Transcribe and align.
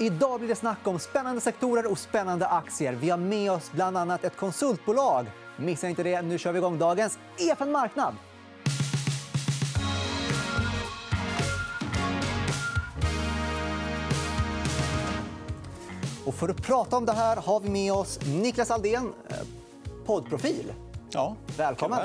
Idag 0.00 0.38
blir 0.40 0.48
det 0.48 0.56
snack 0.56 0.78
om 0.84 0.98
spännande 0.98 1.40
sektorer 1.40 1.90
och 1.90 1.98
spännande 1.98 2.46
aktier. 2.46 2.92
Vi 2.92 3.10
har 3.10 3.18
med 3.18 3.52
oss 3.52 3.72
bland 3.72 3.96
annat 3.96 4.24
ett 4.24 4.36
konsultbolag. 4.36 5.26
Missa 5.56 5.88
inte 5.88 6.02
det. 6.02 6.22
Nu 6.22 6.38
kör 6.38 6.52
vi 6.52 6.58
igång 6.58 6.78
dagens 6.78 7.18
EFN 7.38 7.70
Marknad. 7.70 8.14
Och 16.24 16.34
för 16.34 16.48
att 16.48 16.62
prata 16.62 16.96
om 16.96 17.06
det 17.06 17.12
här 17.12 17.36
har 17.36 17.60
vi 17.60 17.70
med 17.70 17.92
oss 17.92 18.20
Niklas 18.26 18.70
Aldén, 18.70 19.12
eh, 19.28 19.36
poddprofil. 20.06 20.72
Ja, 21.10 21.36
Välkommen. 21.56 21.98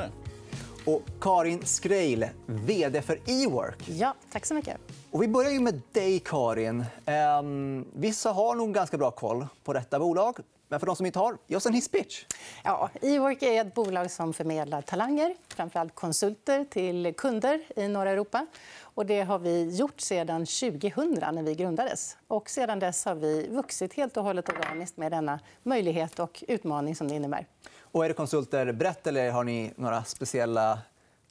Och 0.85 1.01
Karin 1.21 1.65
Skreil, 1.65 2.27
vd 2.45 3.01
för 3.01 3.19
Ework. 3.25 3.89
Ja, 3.89 4.13
tack 4.31 4.45
så 4.45 4.53
mycket. 4.53 4.77
Och 5.11 5.23
vi 5.23 5.27
börjar 5.27 5.51
ju 5.51 5.59
med 5.59 5.81
dig, 5.91 6.19
Karin. 6.19 6.85
Ehm, 7.05 7.85
vissa 7.93 8.31
har 8.31 8.55
nog 8.55 8.73
ganska 8.73 8.97
bra 8.97 9.11
koll 9.11 9.47
på 9.63 9.73
detta 9.73 9.99
bolag. 9.99 10.37
Men 10.67 10.79
för 10.79 10.87
de 10.87 10.95
som 10.95 11.05
inte 11.05 11.19
har, 11.19 11.37
ge 11.47 11.55
oss 11.55 11.65
en 11.65 11.73
hisspitch. 11.73 12.25
Ja, 12.63 12.89
Ework 13.01 13.41
är 13.41 13.61
ett 13.61 13.73
bolag 13.73 14.11
som 14.11 14.33
förmedlar 14.33 14.81
talanger, 14.81 15.35
framförallt 15.47 15.95
konsulter, 15.95 16.65
till 16.65 17.13
kunder 17.17 17.61
i 17.75 17.87
norra 17.87 18.09
Europa. 18.09 18.45
Och 18.81 19.05
det 19.05 19.21
har 19.21 19.39
vi 19.39 19.75
gjort 19.75 20.01
sedan 20.01 20.45
2000, 20.45 21.17
när 21.35 21.43
vi 21.43 21.55
grundades. 21.55 22.17
Och 22.27 22.49
sedan 22.49 22.79
dess 22.79 23.05
har 23.05 23.15
vi 23.15 23.47
vuxit 23.47 23.93
helt 23.93 24.17
och 24.17 24.23
hållet 24.23 24.49
organiskt 24.49 24.97
med 24.97 25.11
denna 25.11 25.39
möjlighet 25.63 26.19
och 26.19 26.43
utmaning 26.47 26.95
som 26.95 27.07
det 27.07 27.15
innebär. 27.15 27.47
Och 27.93 28.05
är 28.05 28.09
det 28.09 28.13
konsulter 28.13 28.71
brett 28.71 29.07
eller 29.07 29.31
har 29.31 29.43
ni 29.43 29.73
några 29.75 30.03
speciella 30.03 30.79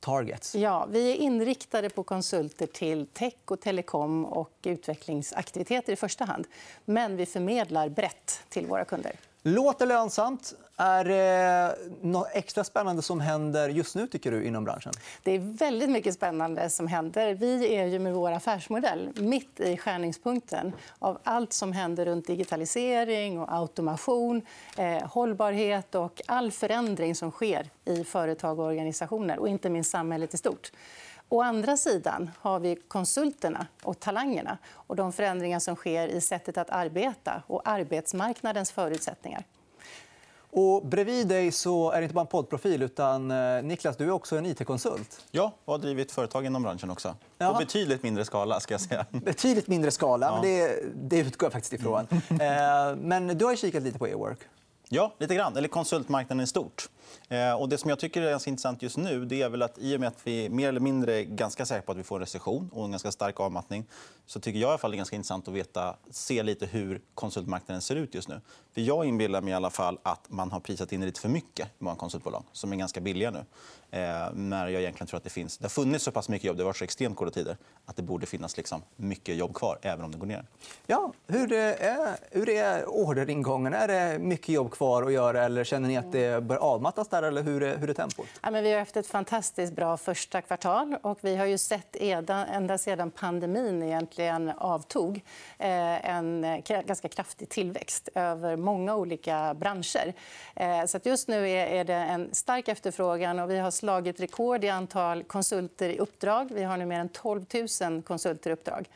targets? 0.01 0.55
Ja, 0.55 0.87
vi 0.91 1.11
är 1.13 1.17
inriktade 1.17 1.91
på 1.91 2.03
konsulter 2.03 2.67
till 2.67 3.07
tech, 3.07 3.35
och 3.45 3.61
telekom 3.61 4.25
och 4.25 4.53
utvecklingsaktiviteter 4.63 5.93
i 5.93 5.97
första 5.97 6.25
hand. 6.25 6.47
Men 6.85 7.17
vi 7.17 7.27
förmedlar 7.27 7.89
brett 7.89 8.41
till 8.49 8.67
våra 8.67 8.85
kunder. 8.85 9.13
Låter 9.43 9.87
lönsamt. 9.87 10.55
Är 10.77 11.05
det 11.05 11.77
något 12.03 12.29
extra 12.33 12.65
spännande 12.65 13.03
som 13.03 13.21
händer 13.21 13.69
just 13.69 13.97
nu 13.97 14.07
tycker 14.07 14.31
du, 14.31 14.45
inom 14.45 14.65
branschen? 14.65 14.93
Det 15.23 15.31
är 15.31 15.39
väldigt 15.39 15.91
mycket 15.91 16.15
spännande 16.15 16.71
som 16.71 16.87
händer. 16.87 17.35
Vi 17.35 17.75
är 17.75 17.87
ju 17.87 17.99
med 17.99 18.15
vår 18.15 18.33
affärsmodell 18.33 19.11
mitt 19.17 19.61
i 19.61 19.77
skärningspunkten 19.77 20.73
av 20.99 21.19
allt 21.25 21.53
som 21.53 21.73
händer 21.73 22.05
runt 22.05 22.27
digitalisering, 22.27 23.41
och 23.41 23.53
automation, 23.53 24.43
eh, 24.77 25.09
hållbarhet 25.09 25.95
och 25.95 26.23
all 26.27 26.53
förändring 26.53 27.15
som 27.15 27.31
sker 27.31 27.71
i 27.85 28.05
företag 28.05 28.59
och 28.59 28.67
organisationer, 28.67 29.39
och 29.39 29.49
inte 29.49 29.71
minst 29.71 29.91
samhället 29.91 30.35
i 30.35 30.37
stort. 30.37 30.73
Å 31.33 31.43
andra 31.43 31.77
sidan 31.77 32.31
har 32.41 32.61
vi 32.61 32.77
konsulterna 32.89 33.67
och 33.83 34.01
talangerna 34.01 34.59
och 34.73 34.97
de 34.97 35.13
förändringar 35.13 35.59
som 35.59 35.77
sker 35.77 36.09
i 36.09 36.21
sättet 36.21 36.59
att 36.59 36.71
arbeta 36.71 37.43
och 37.47 37.69
arbetsmarknadens 37.69 38.71
förutsättningar. 38.71 39.45
Och 40.51 40.87
bredvid 40.87 41.29
dig 41.29 41.53
så 41.53 41.91
är 41.91 41.97
det 41.97 42.03
inte 42.03 42.15
bara 42.15 42.21
en 42.21 42.27
poddprofil. 42.27 42.83
utan 42.83 43.31
eh, 43.31 43.63
Niklas, 43.63 43.97
du 43.97 44.05
är 44.05 44.11
också 44.11 44.37
en 44.37 44.47
it-konsult. 44.47 45.25
Ja, 45.31 45.53
och 45.65 45.73
har 45.73 45.79
drivit 45.79 46.13
företag 46.13 46.47
inom 46.47 46.63
branschen 46.63 46.91
också. 46.91 47.15
På 47.39 47.55
betydligt 47.59 48.03
mindre 48.03 48.25
skala. 48.25 48.61
Ska 48.61 48.75
jag 48.75 48.81
säga. 48.81 49.07
Betydligt 49.11 49.69
mindre 49.69 49.91
skala, 49.91 50.33
men 50.33 50.43
det, 50.43 50.83
det 50.95 51.19
utgår 51.19 51.47
jag 51.47 51.53
faktiskt 51.53 51.73
ifrån. 51.73 52.07
Eh, 52.31 52.97
Men 52.97 53.39
du 53.39 53.45
har 53.45 53.57
kikat 53.57 53.83
lite 53.83 53.99
på 53.99 54.09
e-work. 54.09 54.39
Ja, 54.95 55.15
lite 55.19 55.35
grann. 55.35 55.57
Eller 55.57 55.69
konsultmarknaden 55.69 56.45
i 56.45 56.47
stort. 56.47 56.89
Eh, 57.29 57.53
och 57.53 57.69
det 57.69 57.79
som 57.79 57.91
jag 57.91 57.99
tycker 57.99 58.23
är 58.23 58.31
ganska 58.31 58.51
intressant 58.51 58.83
just 58.83 58.97
nu 58.97 59.25
det 59.25 59.43
är 59.43 59.49
väl 59.49 59.63
att 59.63 59.79
i 59.79 59.97
och 59.97 60.01
med 60.01 60.09
att 60.09 60.19
vi 60.25 60.49
mer 60.49 60.69
eller 60.69 60.81
mindre 60.81 61.15
är 61.15 61.23
ganska 61.23 61.67
säkra 61.67 61.83
på 61.83 61.93
att 61.93 61.99
vi 61.99 62.03
får 62.03 62.17
en 62.17 62.21
recession 62.21 62.71
och 62.73 62.85
en 62.85 62.91
ganska 62.91 63.13
stark 63.13 63.41
avmattning 63.41 63.85
så 64.27 64.41
tycker 64.41 64.59
jag 64.59 64.69
i 64.69 64.71
alla 64.71 64.79
fall 64.79 64.91
det 64.91 64.95
är 64.95 64.97
ganska 64.97 65.17
intressant 65.17 65.49
att 65.49 65.55
veta, 65.55 65.97
se 66.11 66.43
lite 66.43 66.67
hur 66.67 67.01
konsultmarknaden 67.15 67.83
ser 67.83 67.97
ut 67.97 68.15
just 68.15 68.29
nu. 68.29 68.41
För 68.75 68.81
jag 68.81 69.05
inbillar 69.05 69.41
mig 69.41 69.51
i 69.51 69.55
alla 69.55 69.71
fall 69.71 69.99
att 70.03 70.31
man 70.31 70.51
har 70.51 70.61
prisat 70.61 70.93
in 70.93 71.01
lite 71.01 71.21
för 71.21 71.29
mycket 71.29 71.67
i 71.67 71.85
många 71.85 71.97
konsultbolag 71.97 72.45
som 72.53 72.73
är 72.73 72.77
ganska 72.77 73.01
billiga 73.01 73.31
nu. 73.31 73.45
Eh, 73.91 74.33
när 74.35 74.69
jag 74.69 74.83
egentligen 74.83 75.07
tror 75.07 75.17
att 75.17 75.25
det 75.25 75.31
finns... 75.31 75.59
Det 75.59 75.65
har 75.65 75.71
funnits 75.71 76.05
så 76.05 76.11
pass 76.11 76.29
mycket 76.29 76.47
jobb, 76.47 76.57
det 76.57 76.63
har 76.63 76.67
varit 76.69 76.77
så 76.77 76.85
extremt 76.85 77.17
goda 77.17 77.31
tider 77.31 77.57
att 77.87 77.97
det 77.97 78.03
borde 78.03 78.27
finnas 78.27 78.57
liksom 78.57 78.83
mycket 78.97 79.37
jobb 79.37 79.55
kvar, 79.55 79.79
även 79.83 80.05
om 80.05 80.13
det 80.13 80.19
går 80.19 80.27
ner. 80.27 80.45
Ja, 80.87 81.13
hur, 81.27 81.53
är, 81.53 82.17
hur 82.31 82.49
är 82.49 82.89
orderingången? 82.89 83.75
Är 83.75 83.89
det 83.89 84.19
mycket 84.19 84.49
jobb 84.49 84.71
kvar 84.71 84.82
att 84.83 85.13
göra 85.13 85.45
eller 85.45 85.65
känner 85.65 85.89
ni 85.89 85.97
att 85.97 86.13
det 86.13 86.43
bör 86.45 86.57
avmattas 86.57 87.09
där? 87.09 87.23
Eller 87.23 87.43
hur, 87.43 87.63
är, 87.63 87.77
hur 87.77 87.91
är 87.91 87.95
tempot? 87.95 88.27
Ja, 88.43 88.51
men 88.51 88.65
vi 88.65 88.73
har 88.73 88.79
haft 88.79 88.97
ett 88.97 89.07
fantastiskt 89.07 89.73
bra 89.73 89.97
första 89.97 90.41
kvartal. 90.41 90.97
och 91.03 91.19
Vi 91.21 91.37
har 91.37 91.47
ju 91.47 91.59
sett 91.59 91.97
ända 92.01 92.79
sedan 92.79 93.11
pandemin 93.11 93.83
egentligen 93.83 94.49
avtog 94.59 95.21
eh, 95.59 96.11
en 96.11 96.63
ganska 96.87 97.09
kraftig 97.09 97.49
tillväxt 97.49 98.09
över 98.15 98.57
många 98.57 98.97
olika 98.97 99.55
branscher. 99.55 100.13
Eh, 100.57 100.85
Så 100.87 100.99
just 101.03 101.29
nu 101.29 101.51
är 101.51 101.85
det 101.85 101.95
en 101.95 102.35
stark 102.35 102.69
efterfrågan. 102.69 103.39
och 103.39 103.51
Vi 103.51 103.59
har 103.59 103.71
slagit 103.71 104.21
rekord 104.21 104.65
i 104.65 104.69
antal 104.69 105.25
konsulter 105.25 105.89
i 105.89 105.99
uppdrag. 105.99 106.49
Vi 106.55 106.63
har 106.63 106.77
nu 106.77 106.87
mer 106.87 107.01
än 107.01 107.09
12 107.09 107.45
000 107.83 108.03
konsulter 108.03 108.51
i 108.51 108.53
uppdrag. 108.53 108.89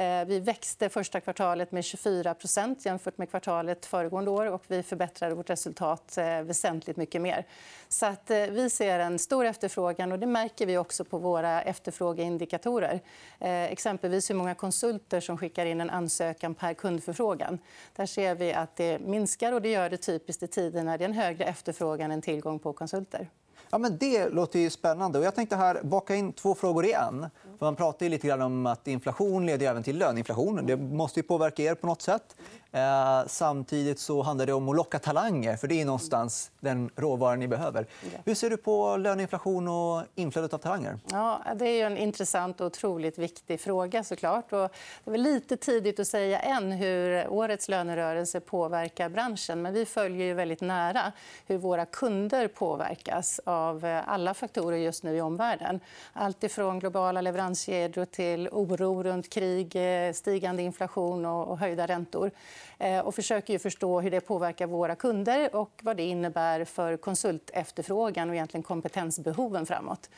Eh, 0.00 0.24
vi 0.24 0.40
växte 0.40 0.88
första 0.88 1.20
kvartalet 1.20 1.72
med 1.72 1.82
24% 1.82 2.86
jämfört 2.86 3.18
med 3.18 3.30
kvartalet 3.30 3.86
föregående 3.86 4.30
år. 4.30 4.46
och 4.46 4.64
Vi 4.68 4.82
förbättrade 4.82 5.34
vårt 5.34 5.50
resultat 5.50 6.18
eh, 6.18 6.42
väsentligt 6.42 6.96
mycket 6.96 7.20
mer. 7.20 7.46
Så 7.88 8.06
att, 8.06 8.30
eh, 8.30 8.38
vi 8.38 8.70
ser 8.70 8.98
en 8.98 9.18
stor 9.18 9.46
efterfrågan. 9.46 10.12
och 10.12 10.18
Det 10.18 10.26
märker 10.26 10.66
vi 10.66 10.78
också 10.78 11.04
på 11.04 11.18
våra 11.18 11.62
efterfrågeindikatorer. 11.62 13.00
Exempelvis 13.40 14.30
hur 14.30 14.34
många 14.34 14.54
konsulter 14.54 15.20
som 15.20 15.38
skickar 15.38 15.66
in 15.66 15.80
en 15.80 15.90
ansökan 15.90 16.54
per 16.54 16.74
kundförfrågan. 16.74 17.58
Där 17.96 18.06
ser 18.06 18.34
vi 18.34 18.52
att 18.52 18.76
det 18.76 18.98
minskar. 18.98 19.52
och 19.52 19.62
Det 19.62 19.70
gör 19.70 19.90
det 19.90 19.96
typiskt 19.96 20.42
i 20.42 20.46
tider 20.46 20.82
när 20.82 20.98
det 20.98 21.04
är 21.04 21.08
en 21.08 21.14
högre 21.14 21.44
efterfrågan 21.44 22.10
än 22.10 22.22
tillgång 22.22 22.58
på 22.58 22.72
konsulter. 22.72 23.28
Ja, 23.70 23.78
men 23.78 23.98
det 23.98 24.28
låter 24.28 24.58
ju 24.58 24.70
spännande. 24.70 25.18
Och 25.18 25.24
jag 25.24 25.34
tänkte 25.34 25.56
här 25.56 25.80
baka 25.82 26.14
in 26.14 26.32
två 26.32 26.54
frågor 26.54 26.86
i 26.86 26.92
en. 26.92 27.26
Man 27.58 27.76
pratar 27.76 28.06
ju 28.06 28.10
lite 28.10 28.26
grann 28.26 28.42
om 28.42 28.66
att 28.66 28.88
inflation 28.88 29.46
leder 29.46 29.66
även 29.66 29.82
till 29.82 29.98
löneinflation. 29.98 30.66
Det 30.66 30.76
måste 30.76 31.20
ju 31.20 31.24
påverka 31.24 31.62
er 31.62 31.74
på 31.74 31.86
något 31.86 32.02
sätt. 32.02 32.36
Eh, 32.72 33.26
samtidigt 33.26 33.98
så 33.98 34.22
handlar 34.22 34.46
det 34.46 34.52
om 34.52 34.68
att 34.68 34.76
locka 34.76 34.98
talanger. 34.98 35.56
för 35.56 35.68
Det 35.68 35.80
är 35.80 35.84
någonstans 35.84 36.50
den 36.60 36.90
råvaran 36.96 37.38
ni 37.38 37.48
behöver. 37.48 37.86
Hur 38.24 38.34
ser 38.34 38.50
du 38.50 38.56
på 38.56 38.96
löneinflation 38.96 39.68
och 39.68 40.02
inflödet 40.14 40.54
av 40.54 40.58
talanger? 40.58 40.98
Ja, 41.10 41.42
det 41.56 41.66
är 41.66 41.86
en 41.86 41.96
intressant 41.96 42.60
och 42.60 42.66
otroligt 42.66 43.18
viktig 43.18 43.60
fråga. 43.60 44.04
såklart. 44.04 44.52
Och 44.52 44.70
det 45.04 45.10
är 45.10 45.18
lite 45.18 45.56
tidigt 45.56 46.00
att 46.00 46.06
säga 46.06 46.38
än 46.38 46.72
hur 46.72 47.28
årets 47.28 47.68
lönerörelse 47.68 48.40
påverkar 48.40 49.08
branschen. 49.08 49.62
Men 49.62 49.74
vi 49.74 49.86
följer 49.86 50.26
ju 50.26 50.34
väldigt 50.34 50.60
nära 50.60 51.12
hur 51.46 51.58
våra 51.58 51.86
kunder 51.86 52.48
påverkas 52.48 53.40
av 53.44 53.84
eh, 53.84 54.08
alla 54.08 54.34
faktorer 54.34 54.76
just 54.76 55.02
nu 55.02 55.16
i 55.16 55.20
omvärlden. 55.20 55.80
Allt 56.12 56.44
ifrån 56.44 56.78
globala 56.78 57.20
leveranskedjor 57.20 58.04
till 58.04 58.48
oro 58.52 59.02
runt 59.02 59.30
krig, 59.30 59.76
eh, 59.76 60.12
stigande 60.12 60.62
inflation 60.62 61.26
och 61.26 61.58
höjda 61.58 61.86
räntor. 61.86 62.30
Eh, 62.78 62.98
och 62.98 63.14
försöker 63.14 63.52
ju 63.52 63.58
förstå 63.58 64.00
hur 64.00 64.10
det 64.10 64.20
påverkar 64.20 64.66
våra 64.66 64.94
kunder 64.94 65.56
och 65.56 65.80
vad 65.82 65.96
det 65.96 66.02
innebär 66.02 66.64
för 66.64 66.96
konsultefterfrågan 66.96 68.28
och 68.28 68.34
egentligen 68.34 68.62
kompetensbehoven 68.62 69.66
framåt. 69.66 70.10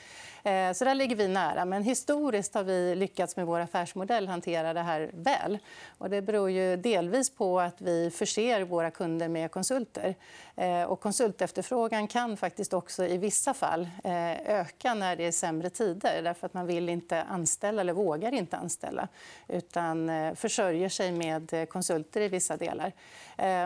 Eh, 0.44 0.72
Så 0.72 0.84
där 0.84 0.94
ligger 0.94 1.16
vi 1.16 1.28
nära. 1.28 1.64
Men 1.64 1.82
historiskt 1.82 2.54
har 2.54 2.62
vi 2.62 2.94
lyckats 2.94 3.36
med 3.36 3.46
vår 3.46 3.60
affärsmodell 3.60 4.28
hantera 4.28 4.72
det 4.72 4.80
här 4.80 5.10
väl. 5.14 5.58
Och 5.98 6.10
det 6.10 6.22
beror 6.22 6.50
ju 6.50 6.76
delvis 6.76 7.30
på 7.30 7.60
att 7.60 7.80
vi 7.80 8.10
förser 8.10 8.62
våra 8.64 8.90
kunder 8.90 9.28
med 9.28 9.50
konsulter. 9.50 10.14
Eh, 10.56 10.82
Och 10.82 11.00
konsultefterfrågan 11.00 12.08
kan 12.08 12.36
faktiskt 12.36 12.72
också 12.74 13.04
i 13.04 13.18
vissa 13.18 13.54
fall 13.54 13.88
eh, 14.04 14.32
öka 14.60 14.94
när 14.94 15.16
det 15.16 15.26
är 15.26 15.32
sämre 15.32 15.70
tider. 15.70 16.22
Därför 16.22 16.46
att 16.46 16.54
man 16.54 16.66
vill 16.66 16.88
inte 16.88 17.22
anställa 17.22 17.80
eller 17.80 17.92
vågar 17.92 18.34
inte 18.34 18.56
anställa 18.56 19.08
utan 19.48 20.10
försörjer 20.36 20.88
sig 20.88 21.12
med 21.12 21.68
konsulter 21.68 22.20
i 22.20 22.28
vissa 22.28 22.56
delar. 22.56 22.92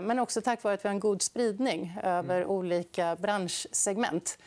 Men 0.01 0.19
också 0.19 0.41
tack 0.43 0.63
vare 0.63 0.75
att 0.75 0.85
vi 0.85 0.89
har 0.89 0.95
en 0.95 1.01
god 1.01 1.23
spridning 1.23 1.99
över 2.03 2.45
olika 2.47 3.17
branschsegment 3.17 4.39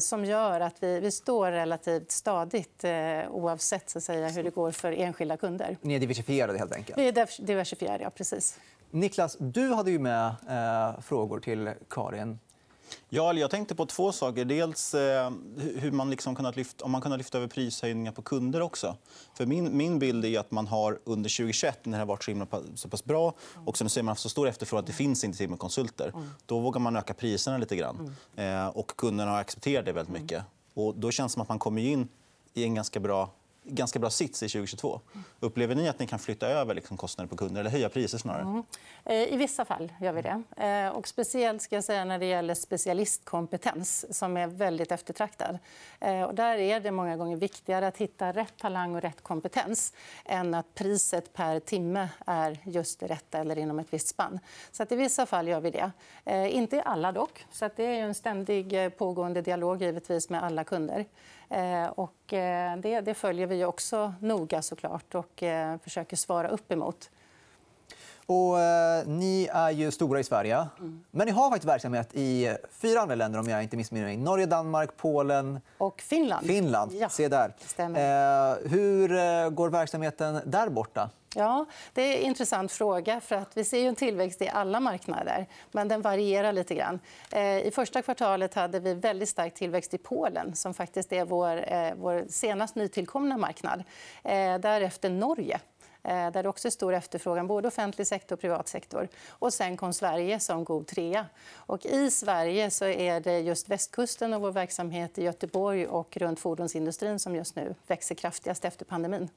som 0.00 0.24
gör 0.24 0.60
att 0.60 0.82
vi, 0.82 1.00
vi 1.00 1.10
står 1.10 1.51
relativt 1.52 2.10
stadigt 2.10 2.84
eh, 2.84 2.92
oavsett 3.30 3.90
så 3.90 3.98
att 3.98 4.04
säga, 4.04 4.28
hur 4.28 4.42
det 4.44 4.50
går 4.50 4.70
för 4.70 4.92
enskilda 4.92 5.36
kunder. 5.36 5.76
Ni 5.80 5.94
är 5.94 6.00
diversifierade, 6.00 6.58
helt 6.58 6.72
enkelt. 6.72 6.98
Vi 6.98 7.08
är 7.08 7.12
div- 7.12 7.46
diversifierade. 7.46 8.04
Ja, 8.04 8.10
precis. 8.10 8.58
Niklas, 8.90 9.36
du 9.40 9.68
hade 9.74 9.90
ju 9.90 9.98
med 9.98 10.26
eh, 10.48 11.00
frågor 11.00 11.40
till 11.40 11.70
Karin. 11.90 12.38
Ja, 13.08 13.32
jag 13.32 13.50
tänkte 13.50 13.74
på 13.74 13.86
två 13.86 14.12
saker. 14.12 14.44
Dels 14.44 14.94
eh, 14.94 15.30
hur 15.78 15.90
man 15.90 16.10
liksom 16.10 16.36
kunnat 16.36 16.56
lyfta, 16.56 16.84
om 16.84 16.90
man 16.90 17.00
kunnat 17.00 17.18
lyfta 17.18 17.38
över 17.38 17.48
prishöjningar 17.48 18.12
på 18.12 18.22
kunder 18.22 18.60
också. 18.60 18.96
För 19.34 19.46
min, 19.46 19.76
min 19.76 19.98
bild 19.98 20.24
är 20.24 20.40
att 20.40 20.50
man 20.50 20.66
har 20.66 20.98
under 21.04 21.30
2021, 21.30 21.84
när 21.86 21.98
det 21.98 22.02
har 22.02 22.06
varit 22.06 22.24
så, 22.24 22.30
himla, 22.30 22.46
så 22.74 22.88
pass 22.88 23.04
bra 23.04 23.34
och 23.66 23.78
sen 23.78 23.88
ser 23.90 24.02
man 24.02 24.08
haft 24.08 24.20
så 24.22 24.28
stor 24.28 24.48
efterfrågan 24.48 24.80
att 24.80 24.86
det 24.86 24.92
finns 24.92 25.24
inte 25.24 25.36
tillräckligt 25.38 25.50
med 25.50 25.58
konsulter. 25.58 26.12
Då 26.46 26.58
vågar 26.58 26.80
man 26.80 26.96
öka 26.96 27.14
priserna 27.14 27.58
lite 27.58 27.76
grann. 27.76 28.16
Eh, 28.36 28.66
och 28.66 28.96
kunderna 28.96 29.30
har 29.30 29.38
accepterat 29.40 29.84
det 29.84 29.92
väldigt 29.92 30.22
mycket. 30.22 30.42
Och 30.74 30.94
då 30.94 31.10
känns 31.10 31.32
det 31.32 31.34
som 31.34 31.42
att 31.42 31.48
man 31.48 31.58
kommer 31.58 31.82
in 31.82 32.08
i 32.54 32.64
en 32.64 32.74
ganska 32.74 33.00
bra 33.00 33.30
ganska 33.64 33.98
bra 33.98 34.10
sits 34.10 34.42
i 34.42 34.48
2022. 34.48 35.00
Upplever 35.40 35.74
ni 35.74 35.88
att 35.88 35.98
ni 35.98 36.06
kan 36.06 36.18
flytta 36.18 36.46
över 36.48 36.74
liksom 36.74 36.96
kostnader 36.96 37.28
på 37.28 37.36
kunder 37.36 37.60
eller 37.60 37.70
höja 37.70 37.88
priser 37.88 38.18
snarare? 38.18 38.42
Mm. 38.42 38.64
Eh, 39.04 39.34
I 39.34 39.36
vissa 39.36 39.64
fall 39.64 39.92
gör 40.00 40.12
vi 40.12 40.22
det. 40.22 40.42
Eh, 40.56 40.88
och 40.88 41.08
speciellt 41.08 41.62
ska 41.62 41.74
jag 41.74 41.84
säga 41.84 42.04
när 42.04 42.18
det 42.18 42.26
gäller 42.26 42.54
specialistkompetens 42.54 44.18
som 44.18 44.36
är 44.36 44.46
väldigt 44.46 44.92
eftertraktad. 44.92 45.58
Eh, 46.00 46.22
och 46.22 46.34
där 46.34 46.58
är 46.58 46.80
det 46.80 46.90
många 46.90 47.16
gånger 47.16 47.36
viktigare 47.36 47.86
att 47.86 47.96
hitta 47.96 48.32
rätt 48.32 48.56
talang 48.58 48.94
och 48.94 49.02
rätt 49.02 49.22
kompetens 49.22 49.92
än 50.24 50.54
att 50.54 50.74
priset 50.74 51.32
per 51.32 51.60
timme 51.60 52.08
är 52.26 52.58
just 52.64 53.00
det 53.00 53.06
rätta 53.06 53.38
eller 53.38 53.58
inom 53.58 53.78
ett 53.78 53.88
visst 53.90 54.08
spann. 54.08 54.38
Så 54.72 54.82
att 54.82 54.92
I 54.92 54.96
vissa 54.96 55.26
fall 55.26 55.48
gör 55.48 55.60
vi 55.60 55.70
det. 55.70 55.90
Inte 56.50 56.76
i 56.76 56.82
alla, 56.84 57.12
dock. 57.12 57.46
Så 57.52 57.64
att 57.64 57.76
det 57.76 57.84
är 57.84 58.02
en 58.02 58.14
ständig 58.14 58.96
pågående 58.98 59.42
dialog 59.42 59.82
givetvis 59.82 60.30
med 60.30 60.42
alla 60.42 60.64
kunder. 60.64 61.06
Och 61.94 62.14
det, 62.78 63.00
det 63.04 63.14
följer 63.14 63.46
vi 63.46 63.64
också 63.64 64.14
noga 64.20 64.62
såklart 64.62 65.14
och 65.14 65.42
försöker 65.82 66.16
svara 66.16 66.48
upp 66.48 66.72
emot. 66.72 67.10
Och, 68.26 68.60
eh, 68.60 69.06
ni 69.06 69.48
är 69.52 69.70
ju 69.70 69.90
stora 69.90 70.20
i 70.20 70.24
Sverige, 70.24 70.68
mm. 70.78 71.04
men 71.10 71.26
ni 71.26 71.32
har 71.32 71.50
faktiskt 71.50 71.68
verksamhet 71.68 72.08
i 72.12 72.56
fyra 72.70 73.00
andra 73.00 73.14
länder. 73.14 73.38
om 73.38 73.48
jag 73.48 73.62
inte 73.62 73.76
missminner 73.76 74.06
mig. 74.06 74.16
Norge, 74.16 74.46
Danmark, 74.46 74.90
Polen 74.96 75.60
och 75.78 76.00
Finland. 76.00 76.46
Finland. 76.46 76.92
Ja, 76.92 77.08
Se 77.08 77.28
där. 77.28 77.54
Eh, 77.78 78.70
hur 78.70 79.12
eh, 79.12 79.50
går 79.50 79.70
verksamheten 79.70 80.40
där 80.44 80.68
borta? 80.68 81.10
Ja, 81.34 81.66
det 81.92 82.02
är 82.02 82.18
en 82.18 82.26
intressant 82.26 82.72
fråga. 82.72 83.20
för 83.20 83.36
att 83.36 83.56
Vi 83.56 83.64
ser 83.64 83.88
en 83.88 83.94
tillväxt 83.94 84.42
i 84.42 84.48
alla 84.48 84.80
marknader, 84.80 85.46
men 85.72 85.88
den 85.88 86.02
varierar 86.02 86.52
lite 86.52 86.74
grann. 86.74 87.00
Eh, 87.30 87.58
I 87.58 87.70
första 87.74 88.02
kvartalet 88.02 88.54
hade 88.54 88.80
vi 88.80 88.94
väldigt 88.94 89.28
stark 89.28 89.54
tillväxt 89.54 89.94
i 89.94 89.98
Polen 89.98 90.54
som 90.54 90.74
faktiskt 90.74 91.12
är 91.12 91.24
vår, 91.24 91.72
eh, 91.72 91.94
vår 91.96 92.24
senast 92.28 92.74
nytillkomna 92.74 93.36
marknad. 93.36 93.84
Eh, 94.24 94.58
därefter 94.58 95.10
Norge. 95.10 95.60
Där 96.04 96.42
det 96.42 96.48
också 96.48 96.68
är 96.68 96.70
stor 96.70 96.94
efterfrågan, 96.94 97.46
både 97.46 97.68
offentlig 97.68 98.06
sektor 98.06 98.36
och 98.36 98.40
privat 98.40 98.68
sektor. 98.68 99.08
Och 99.28 99.52
sen 99.52 99.76
kom 99.76 99.92
Sverige 99.92 100.40
som 100.40 100.64
god 100.64 100.86
trea. 100.86 101.26
Och 101.54 101.86
I 101.86 102.10
Sverige 102.10 102.70
så 102.70 102.84
är 102.84 103.20
det 103.20 103.38
just 103.38 103.68
västkusten 103.68 104.34
och 104.34 104.40
vår 104.40 104.50
verksamhet 104.50 105.18
i 105.18 105.22
Göteborg 105.22 105.86
och 105.86 106.16
runt 106.16 106.40
fordonsindustrin 106.40 107.18
som 107.18 107.36
just 107.36 107.56
nu 107.56 107.74
växer 107.86 108.14
kraftigast 108.14 108.64
efter 108.64 108.84
pandemin. 108.84 109.28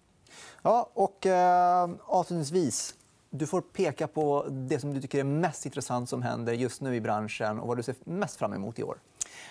Ja, 0.61 0.89
och, 0.93 1.25
eh, 1.25 1.89
avslutningsvis, 2.05 2.95
du 3.29 3.47
får 3.47 3.61
peka 3.61 4.07
på 4.07 4.45
det 4.49 4.79
som 4.79 4.93
du 4.93 5.01
tycker 5.01 5.19
är 5.19 5.23
mest 5.23 5.65
intressant 5.65 6.09
som 6.09 6.21
händer 6.21 6.53
just 6.53 6.81
nu 6.81 6.95
i 6.95 7.01
branschen 7.01 7.59
och 7.59 7.67
vad 7.67 7.77
du 7.77 7.83
ser 7.83 7.95
mest 8.03 8.35
fram 8.35 8.53
emot 8.53 8.79
i 8.79 8.83
år. 8.83 8.97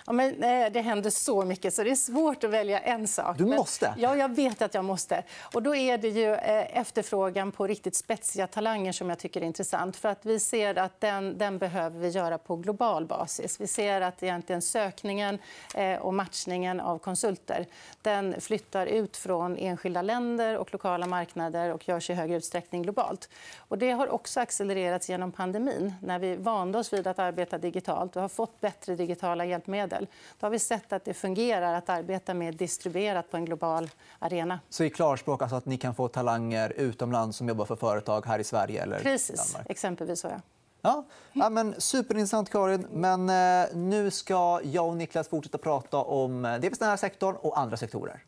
Ja, 0.06 0.12
men, 0.12 0.34
nej, 0.38 0.70
det 0.70 0.81
händer 0.81 1.10
så 1.10 1.44
mycket, 1.44 1.75
så 1.75 1.82
det 1.82 1.90
är 1.90 1.94
svårt 1.94 2.44
att 2.44 2.50
välja 2.50 2.78
en 2.78 3.08
sak. 3.08 3.38
Du 3.38 3.44
måste. 3.44 3.90
Men, 3.90 4.00
ja, 4.00 4.16
jag 4.16 4.34
vet 4.34 4.62
att 4.62 4.75
jag 4.75 4.84
måste. 4.84 5.22
Och 5.52 5.62
då 5.62 5.75
är 5.75 5.98
det 5.98 6.08
ju 6.08 6.34
eh, 6.34 6.78
efterfrågan 6.78 7.52
på 7.52 7.66
riktigt 7.66 7.96
spetsiga 7.96 8.46
talanger 8.46 8.92
som 8.92 9.08
jag 9.08 9.19
tycker 9.19 9.40
är 9.40 9.44
intressant. 9.44 9.96
För 9.96 10.08
att 10.08 10.26
vi 10.26 10.40
ser 10.40 10.78
att 10.78 11.00
den, 11.00 11.38
den 11.38 11.58
behöver 11.58 12.00
vi 12.00 12.08
göra 12.08 12.38
på 12.38 12.56
global 12.56 13.06
basis. 13.06 13.60
Vi 13.60 13.66
ser 13.66 14.00
att 14.00 14.22
egentligen 14.22 14.62
sökningen 14.62 15.38
eh, 15.75 15.98
och 15.98 16.14
matchningen 16.14 16.80
av 16.80 16.98
konsulter 16.98 17.66
den 18.02 18.40
flyttar 18.40 18.87
ut 18.87 19.16
från 19.16 19.56
enskilda 19.56 20.02
länder 20.02 20.58
och 20.58 20.72
lokala 20.72 21.06
marknader 21.06 21.72
och 21.72 21.88
görs 21.88 22.10
i 22.10 22.14
högre 22.14 22.37
utsträckning 22.37 22.82
globalt. 22.82 23.28
Och 23.58 23.78
det 23.78 23.90
har 23.90 24.08
också 24.08 24.40
accelererats 24.40 25.08
genom 25.08 25.32
pandemin 25.32 25.94
när 26.02 26.19
vi 26.19 26.37
vande 26.37 26.78
oss 26.78 26.92
vid 26.92 27.06
att 27.06 27.19
arbeta 27.19 27.58
digitalt 27.58 28.16
och 28.16 28.22
har 28.22 28.28
fått 28.28 28.60
bättre 28.60 28.96
digitala 28.96 29.44
hjälpmedel 29.44 29.74
livsmedel. 29.75 30.06
Då 30.41 30.47
har 30.47 30.50
vi 30.50 30.59
sett 30.59 30.93
att 30.93 31.05
det 31.05 31.15
fungerar 31.15 31.75
att 31.75 31.88
arbeta 31.88 32.35
med 32.35 32.56
distribuerat 32.56 33.31
på 33.31 33.37
en 33.37 33.44
global 33.44 33.91
arena. 34.19 34.61
Så 34.69 34.85
i 34.85 34.91
klarspråk 34.91 35.43
alltså 35.43 35.56
att 35.56 35.67
ni 35.67 35.79
kan 35.79 35.94
få 35.94 36.09
talanger 36.09 36.73
utomlands 36.76 37.37
som 37.37 37.49
jobbar 37.49 37.65
för 37.65 37.76
företag 37.76 38.26
här 38.26 38.38
i 38.38 38.44
Sverige 38.44 38.82
eller 38.82 39.00
Precis, 39.00 39.53
Danmark? 39.53 39.71
exempelvis 39.71 40.21
så. 40.21 40.29
Ja. 40.29 40.41
Ja, 40.82 41.05
ja, 41.32 41.50
men 41.50 41.75
superintressant, 41.79 42.50
Karin. 42.50 42.87
Men 42.93 43.29
eh, 43.31 43.76
nu 43.76 44.11
ska 44.11 44.61
jag 44.65 44.88
och 44.88 44.97
Niklas 44.97 45.29
fortsätta 45.29 45.59
prata 45.59 45.97
om 45.97 46.44
eh, 46.44 46.59
dels 46.59 46.79
den 46.79 46.88
här 46.88 46.97
sektorn 46.97 47.37
och 47.37 47.59
andra 47.59 47.76
sektorer. 47.76 48.25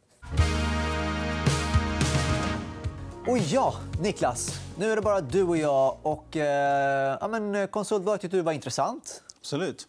Och 3.27 3.39
ja, 3.39 3.75
Niklas, 4.01 4.61
nu 4.79 4.93
är 4.93 4.97
det 4.97 5.03
bara 5.03 5.21
du 5.21 5.43
och 5.43 5.57
jag. 5.57 5.97
Och, 6.03 6.37
eh, 6.37 7.19
ja, 7.21 7.29
men, 7.29 7.69
konsultbolaget 7.69 8.21
tyckte 8.21 8.37
du 8.37 8.43
var 8.43 8.53
intressant. 8.53 9.23
Absolut. 9.39 9.89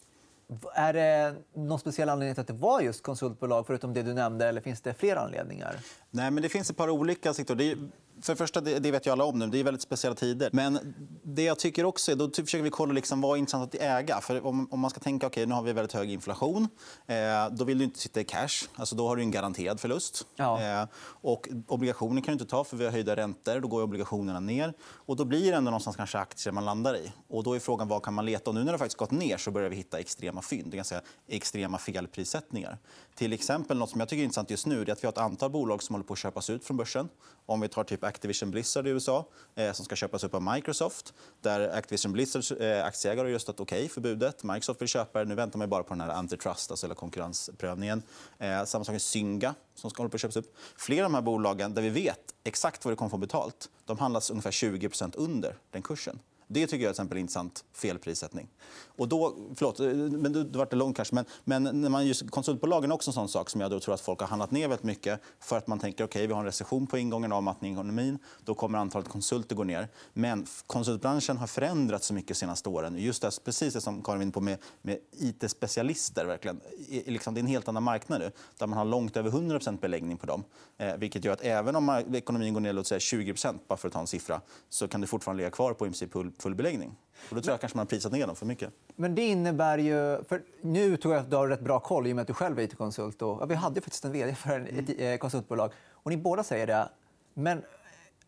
Är 0.73 0.93
det 0.93 1.35
någon 1.53 1.79
speciell 1.79 2.09
anledning 2.09 2.35
till 2.35 2.41
att 2.41 2.47
det 2.47 2.53
var 2.53 2.81
just 2.81 3.03
konsultbolag 3.03 3.67
förutom 3.67 3.93
det 3.93 4.03
du 4.03 4.13
nämnde 4.13 4.47
eller 4.47 4.61
finns 4.61 4.81
det 4.81 4.93
fler 4.93 5.15
anledningar? 5.15 5.79
Nej, 6.11 6.31
men 6.31 6.43
det 6.43 6.49
finns 6.49 6.69
ett 6.69 6.77
par 6.77 6.89
olika 6.89 7.33
sektorer. 7.33 7.77
För 8.21 8.33
det 8.33 8.37
första, 8.37 8.61
det 8.61 8.91
vet 8.91 9.07
ju 9.07 9.11
alla 9.11 9.23
om 9.23 9.39
nu, 9.39 9.47
det 9.47 9.59
är 9.59 9.63
väldigt 9.63 9.81
speciella 9.81 10.15
tider. 10.15 10.49
Men 10.53 10.93
det 11.23 11.43
jag 11.43 11.59
tycker 11.59 11.85
också 11.85 12.11
är, 12.11 12.15
då 12.15 12.29
försöker 12.29 12.63
vi 12.63 12.69
kolla 12.69 12.93
liksom 12.93 13.21
vad 13.21 13.31
är 13.31 13.39
intressant 13.39 13.75
att 13.75 13.81
äga. 13.81 14.21
För 14.21 14.45
om, 14.45 14.67
om 14.71 14.79
man 14.79 14.89
ska 14.89 14.99
tänka, 14.99 15.27
okay, 15.27 15.45
nu 15.45 15.55
har 15.55 15.61
vi 15.61 15.73
väldigt 15.73 15.93
hög 15.93 16.11
inflation. 16.11 16.67
Eh, 17.07 17.15
då 17.51 17.65
vill 17.65 17.77
du 17.77 17.83
inte 17.83 17.99
sitta 17.99 18.19
i 18.19 18.23
cash. 18.23 18.67
Alltså, 18.75 18.95
då 18.95 19.07
har 19.07 19.15
du 19.15 19.21
en 19.21 19.31
garanterad 19.31 19.79
förlust. 19.79 20.27
Ja. 20.35 20.81
Eh, 20.81 20.87
och 21.05 21.49
obligationer 21.67 22.21
kan 22.21 22.31
du 22.31 22.33
inte 22.33 22.45
ta 22.45 22.63
för 22.63 22.77
vi 22.77 22.85
har 22.85 22.91
höjda 22.91 23.15
räntor. 23.15 23.59
Då 23.59 23.67
går 23.67 23.83
obligationerna 23.83 24.39
ner. 24.39 24.73
Och 24.81 25.15
då 25.15 25.25
blir 25.25 25.51
det 25.51 25.57
ändå 25.57 25.71
någonstans 25.71 25.95
kanske 25.95 26.17
aktier 26.17 26.53
man 26.53 26.65
landar 26.65 26.95
i. 26.95 27.11
Och 27.27 27.43
då 27.43 27.53
är 27.53 27.59
frågan 27.59 27.87
vad 27.87 28.03
kan 28.03 28.13
man 28.13 28.25
leta. 28.25 28.49
Och 28.49 28.55
nu 28.55 28.63
när 28.63 28.71
det 28.71 28.77
faktiskt 28.77 28.97
gått 28.97 29.11
ner 29.11 29.37
så 29.37 29.51
börjar 29.51 29.69
vi 29.69 29.75
hitta 29.75 29.99
extrema 30.37 30.41
fynd. 30.41 30.71
Det 30.71 30.83
säga 30.83 31.01
extrema 31.27 31.77
felprissättningar. 31.77 32.77
Till 33.15 33.33
exempel 33.33 33.77
något 33.77 33.89
som 33.89 33.99
jag 33.99 34.09
tycker 34.09 34.21
är 34.21 34.23
intressant 34.23 34.49
just 34.49 34.65
nu 34.65 34.81
är 34.81 34.89
att 34.89 35.03
vi 35.03 35.07
har 35.07 35.11
ett 35.11 35.17
antal 35.17 35.51
bolag 35.51 35.83
som 35.83 35.93
håller 35.93 36.05
på 36.05 36.13
att 36.13 36.19
köpas 36.19 36.49
ut 36.49 36.65
från 36.65 36.77
börsen. 36.77 37.09
Om 37.45 37.61
vi 37.61 37.67
tar 37.67 37.83
typ 37.83 38.03
Activision 38.03 38.51
Blizzard 38.51 38.87
i 38.87 38.89
USA 38.89 39.27
eh, 39.55 39.71
som 39.71 39.85
ska 39.85 39.95
köpas 39.95 40.23
upp 40.23 40.33
av 40.33 40.41
Microsoft. 40.41 41.13
Där 41.41 41.69
Activision 41.69 42.11
Blizzards 42.11 42.51
eh, 42.51 42.85
aktieägare 42.85 43.27
har 43.27 43.33
röstat 43.33 43.59
okej 43.59 43.77
okay 43.77 43.89
för 43.89 44.01
budet. 44.01 44.43
Microsoft 44.43 44.81
vill 44.81 44.87
köpa 44.87 45.19
det. 45.19 45.25
Nu 45.25 45.35
väntar 45.35 45.59
man 45.59 45.69
bara 45.69 45.83
på 45.83 45.89
den 45.89 46.01
här 46.01 46.09
antitrust, 46.09 46.71
alltså 46.71 46.95
konkurrensprövningen. 46.95 48.03
Eh, 48.39 48.63
samma 48.65 48.85
sak 48.85 48.91
med 48.91 49.01
Synga 49.01 49.55
som 49.75 49.89
ska 49.89 50.01
hålla 50.01 50.09
på 50.09 50.15
att 50.15 50.21
köpas 50.21 50.35
upp. 50.35 50.55
Flera 50.77 51.05
av 51.05 51.11
de 51.11 51.15
här 51.15 51.21
bolagen 51.21 51.73
där 51.73 51.81
vi 51.81 51.89
vet 51.89 52.19
exakt 52.43 52.85
vad 52.85 52.91
det 52.91 52.95
kommer 52.95 53.07
att 53.07 53.11
få 53.11 53.17
betalt 53.17 53.69
de 53.85 53.99
handlas 53.99 54.29
ungefär 54.29 54.51
20% 54.51 55.13
under 55.17 55.55
den 55.71 55.81
kursen. 55.81 56.19
Det 56.47 56.67
tycker 56.67 56.83
jag 56.83 56.89
är 56.89 56.93
till 56.93 57.01
exempel 57.01 57.17
intressant 57.17 57.65
felprissättning. 57.73 58.47
Och 58.85 59.07
då, 59.07 59.35
förlåt, 59.55 59.79
men 60.11 60.33
det 60.33 60.57
vart 60.57 60.69
det 60.69 60.75
långt 60.75 60.95
kanske. 60.95 61.15
Men, 61.15 61.25
men 61.43 61.81
när 61.81 61.89
man 61.89 62.07
just, 62.07 62.31
konsultbolagen 62.31 62.91
är 62.91 62.95
också 62.95 63.09
en 63.09 63.13
sån 63.13 63.27
sak 63.27 63.49
som 63.49 63.61
jag 63.61 63.71
då 63.71 63.79
tror 63.79 63.93
att 63.93 64.01
folk 64.01 64.19
har 64.19 64.27
handlat 64.27 64.51
ner 64.51 64.67
väldigt 64.67 64.83
mycket 64.83 65.21
för 65.39 65.57
att 65.57 65.67
man 65.67 65.79
tänker 65.79 66.03
okej, 66.03 66.19
okay, 66.19 66.27
vi 66.27 66.33
har 66.33 66.39
en 66.39 66.45
recession 66.45 66.87
på 66.87 66.97
ingången, 66.97 67.31
avmattning 67.31 67.71
i 67.71 67.75
ekonomin. 67.75 68.19
Då 68.45 68.53
kommer 68.53 68.77
antalet 68.77 69.07
konsulter 69.07 69.55
gå 69.55 69.63
ner. 69.63 69.87
Men 70.13 70.45
konsultbranschen 70.67 71.37
har 71.37 71.47
förändrats 71.47 72.07
så 72.07 72.13
mycket 72.13 72.27
de 72.27 72.33
senaste 72.35 72.69
åren. 72.69 72.97
Just 72.97 73.21
det, 73.21 73.31
precis 73.43 73.73
det 73.73 73.81
som 73.81 74.03
Karin 74.03 74.17
var 74.17 74.23
inne 74.23 74.31
på 74.31 74.41
med, 74.41 74.57
med 74.81 74.97
IT-specialister. 75.11 76.25
Verkligen. 76.25 76.61
Liksom, 77.05 77.33
det 77.33 77.39
är 77.39 77.41
en 77.41 77.47
helt 77.47 77.67
annan 77.67 77.83
marknad 77.83 78.19
nu 78.19 78.31
där 78.57 78.67
man 78.67 78.77
har 78.77 78.85
långt 78.85 79.17
över 79.17 79.31
100% 79.31 79.79
beläggning 79.79 80.17
på 80.17 80.25
dem. 80.25 80.43
Eh, 80.77 80.97
vilket 80.97 81.25
gör 81.25 81.33
att 81.33 81.41
även 81.41 81.75
om 81.75 82.03
ekonomin 82.13 82.53
går 82.53 82.61
ner 82.61 82.73
låt 82.73 82.87
säga 82.87 82.99
20% 82.99 83.59
bara 83.67 83.77
för 83.77 83.87
att 83.87 83.93
ta 83.93 83.99
en 83.99 84.07
siffra, 84.07 84.41
så 84.69 84.87
kan 84.87 85.01
du 85.01 85.07
fortfarande 85.07 85.43
ligga 85.43 85.51
kvar 85.51 85.73
på 85.73 85.85
i 85.85 85.89
princip 85.89 86.15
full 86.39 86.55
beläggning. 86.55 86.95
Och 87.29 87.35
då 87.35 87.41
tror 87.41 87.53
jag 87.53 87.59
kanske 87.59 87.77
man 87.77 87.85
har 87.85 87.89
prisat 87.89 88.11
ner 88.11 88.27
dem 88.27 88.35
för 88.35 88.45
mycket. 88.45 88.73
Men 88.95 89.15
det 89.15 89.21
innebär 89.21 89.77
ju... 89.77 90.23
För 90.23 90.43
nu 90.61 90.97
tror 90.97 91.13
jag 91.13 91.21
att 91.21 91.29
du 91.29 91.35
har 91.35 91.47
rätt 91.47 91.61
bra 91.61 91.79
koll 91.79 92.07
i 92.07 92.11
och 92.11 92.15
med 92.15 92.21
att 92.21 92.27
du 92.27 92.33
själv 92.33 92.59
är 92.59 92.63
it-konsult. 92.63 93.21
Och... 93.21 93.41
Ja, 93.41 93.45
vi 93.45 93.55
hade 93.55 93.81
faktiskt 93.81 94.05
en 94.05 94.11
vd 94.11 94.35
för 94.35 94.59
ett 94.59 94.89
mm. 94.89 94.99
Eh, 94.99 95.17
konsultbolag. 95.17 95.71
Och 95.89 96.11
ni 96.11 96.17
båda 96.17 96.43
säger 96.43 96.67
det. 96.67 96.89
Men 97.33 97.61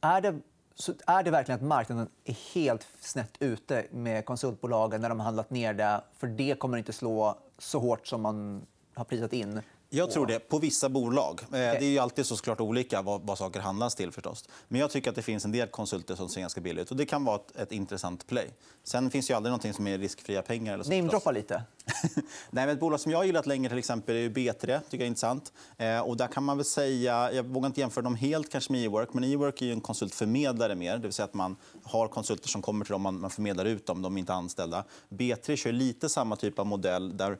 är 0.01 0.21
det, 0.21 0.39
så 0.75 0.93
är 1.07 1.23
det 1.23 1.31
verkligen 1.31 1.59
att 1.59 1.65
marknaden 1.65 2.07
är 2.23 2.53
helt 2.53 2.87
snett 2.99 3.37
ute 3.39 3.85
med 3.91 4.25
konsultbolagen 4.25 5.01
när 5.01 5.09
de 5.09 5.19
har 5.19 5.25
handlat 5.25 5.49
ner 5.49 5.73
det? 5.73 6.01
För 6.17 6.27
det 6.27 6.59
kommer 6.59 6.77
inte 6.77 6.93
slå 6.93 7.37
så 7.57 7.79
hårt 7.79 8.07
som 8.07 8.21
man 8.21 8.65
har 8.93 9.05
prisat 9.05 9.33
in. 9.33 9.61
Jag 9.91 10.11
tror 10.11 10.25
det, 10.25 10.39
på 10.39 10.59
vissa 10.59 10.89
bolag. 10.89 11.41
Eh, 11.43 11.49
det 11.51 11.57
är 11.57 11.81
ju 11.81 11.99
alltid 11.99 12.25
så 12.25 12.37
såklart 12.37 12.61
olika 12.61 13.01
vad, 13.01 13.21
vad 13.21 13.37
saker 13.37 13.59
handlas 13.59 13.95
till. 13.95 14.11
förstås. 14.11 14.45
Men 14.67 14.81
jag 14.81 14.91
tycker 14.91 15.09
att 15.09 15.15
det 15.15 15.21
finns 15.21 15.45
en 15.45 15.51
del 15.51 15.67
konsulter 15.67 16.15
som 16.15 16.29
ser 16.29 16.41
ganska 16.41 16.61
billigt 16.61 16.81
ut. 16.81 16.91
Och 16.91 16.97
det 16.97 17.05
kan 17.05 17.25
vara 17.25 17.35
ett, 17.35 17.55
ett 17.55 17.71
intressant 17.71 18.27
play. 18.27 18.49
Sen 18.83 19.11
finns 19.11 19.29
ju 19.29 19.33
aldrig 19.33 19.53
något 19.53 19.75
som 19.75 19.87
är 19.87 19.97
riskfria 19.97 20.41
pengar. 20.41 20.73
Eller 20.73 20.83
så, 20.83 20.89
Namedroppa 20.89 21.31
lite. 21.31 21.63
Nej, 22.15 22.65
men 22.65 22.69
ett 22.69 22.79
bolag 22.79 22.99
som 22.99 23.11
jag 23.11 23.19
har 23.19 23.25
gillat 23.25 23.45
länge 23.45 23.69
till 23.69 23.77
exempel 23.77 24.15
är 24.15 24.29
B3. 24.29 24.53
tycker 24.59 24.79
jag 24.91 25.01
är 25.01 25.05
intressant. 25.05 25.53
Eh, 25.77 25.99
och 25.99 26.17
där 26.17 26.27
kan 26.27 26.43
man 26.43 26.57
väl 26.57 26.65
säga, 26.65 27.31
jag 27.33 27.43
vågar 27.43 27.67
inte 27.67 27.79
jämföra 27.79 28.03
dem 28.03 28.15
helt 28.15 28.51
kanske 28.51 28.71
med 28.71 28.85
Ework, 28.85 29.13
men 29.13 29.23
Ework 29.23 29.61
är 29.61 29.71
en 29.71 29.81
konsultförmedlare 29.81 30.75
mer. 30.75 30.97
Det 30.97 31.03
vill 31.03 31.13
säga 31.13 31.25
att 31.25 31.33
man 31.33 31.55
har 31.83 32.07
konsulter 32.07 32.49
som 32.49 32.61
kommer 32.61 32.85
till 32.85 32.91
dem, 32.91 33.01
man, 33.01 33.19
man 33.19 33.29
förmedlar 33.29 33.65
ut 33.65 33.85
dem, 33.85 34.01
de 34.01 34.15
är 34.15 34.19
inte 34.19 34.33
anställda. 34.33 34.83
B3 35.09 35.55
kör 35.55 35.71
lite 35.71 36.09
samma 36.09 36.35
typ 36.35 36.59
av 36.59 36.65
modell 36.65 37.17
där 37.17 37.37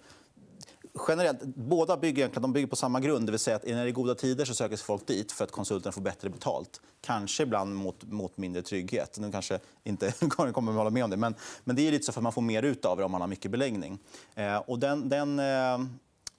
generellt, 1.07 1.43
båda 1.43 1.97
bygger, 1.97 2.17
egentligen, 2.17 2.41
de 2.41 2.53
bygger 2.53 2.67
på 2.67 2.75
samma 2.75 2.99
grund. 2.99 3.27
Det 3.27 3.31
vill 3.31 3.39
säga 3.39 3.55
att 3.55 3.67
när 3.67 3.83
det 3.83 3.89
är 3.89 3.91
goda 3.91 4.15
tider 4.15 4.45
så 4.45 4.53
söker 4.53 4.75
sig 4.75 4.85
folk 4.85 5.07
dit 5.07 5.31
för 5.31 5.43
att 5.43 5.51
konsulterna 5.51 5.91
får 5.91 6.01
bättre 6.01 6.29
betalt. 6.29 6.81
Kanske 7.01 7.43
ibland 7.43 7.75
mot, 7.75 8.03
mot 8.03 8.37
mindre 8.37 8.61
trygghet. 8.61 9.17
Nu 9.19 9.31
kanske 9.31 9.59
inte 9.83 10.13
Karin 10.37 10.53
kommer 10.53 10.71
att 10.71 10.77
hålla 10.77 10.89
med 10.89 11.03
om 11.03 11.09
det. 11.09 11.17
Men, 11.17 11.35
men 11.63 11.75
det 11.75 11.87
är 11.87 11.91
lite 11.91 12.05
så 12.05 12.11
för 12.11 12.19
att 12.19 12.23
man 12.23 12.33
får 12.33 12.41
mer 12.41 12.63
ut 12.63 12.85
av 12.85 12.97
det 12.97 13.03
om 13.03 13.11
man 13.11 13.21
har 13.21 13.27
mycket 13.27 13.51
beläggning. 13.51 13.99
Eh, 14.35 14.57
och 14.57 14.79
den, 14.79 15.09
den, 15.09 15.39
eh, 15.39 15.45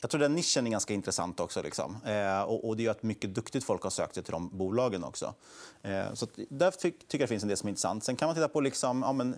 Jag 0.00 0.11
tror 0.11 0.19
den 0.19 0.35
nischen 0.35 0.67
är 0.67 0.71
ganska 0.71 0.95
intressant 0.95 1.40
också. 1.40 1.62
Liksom. 1.62 1.97
Eh, 2.05 2.43
och, 2.43 2.69
och, 2.69 2.76
det 2.76 2.83
gör 2.83 2.90
att 2.90 3.02
mycket 3.02 3.35
duktigt 3.35 3.64
folk 3.64 3.83
har 3.83 3.90
sökt 3.90 4.14
sig 4.14 4.23
till 4.23 4.33
de 4.33 4.59
bolagen 4.59 5.05
också. 5.05 5.35
Eh, 5.83 6.14
så 6.14 6.26
där 6.49 6.71
ty 6.71 6.90
tycker 6.90 7.19
jag 7.19 7.21
det 7.21 7.26
finns 7.26 7.43
en 7.43 7.49
del 7.49 7.57
som 7.57 7.67
är 7.67 7.71
intressant. 7.71 8.05
Sen 8.05 8.17
kan 8.17 8.26
man 8.26 8.35
titta 8.35 8.49
på... 8.49 8.61
Liksom, 8.61 9.02
ja, 9.02 9.12
men, 9.12 9.37